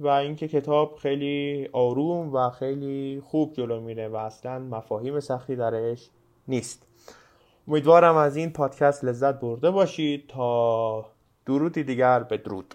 و 0.00 0.08
اینکه 0.08 0.48
کتاب 0.48 0.96
خیلی 0.96 1.68
آروم 1.72 2.34
و 2.34 2.50
خیلی 2.50 3.22
خوب 3.24 3.52
جلو 3.52 3.80
میره 3.80 4.08
و 4.08 4.16
اصلا 4.16 4.58
مفاهیم 4.58 5.20
سختی 5.20 5.56
درش 5.56 6.10
نیست. 6.48 6.86
امیدوارم 7.68 8.16
از 8.16 8.36
این 8.36 8.52
پادکست 8.52 9.04
لذت 9.04 9.40
برده 9.40 9.70
باشید. 9.70 10.26
تا 10.28 11.06
درودی 11.46 11.84
دیگر 11.84 12.22
بدرود. 12.22 12.74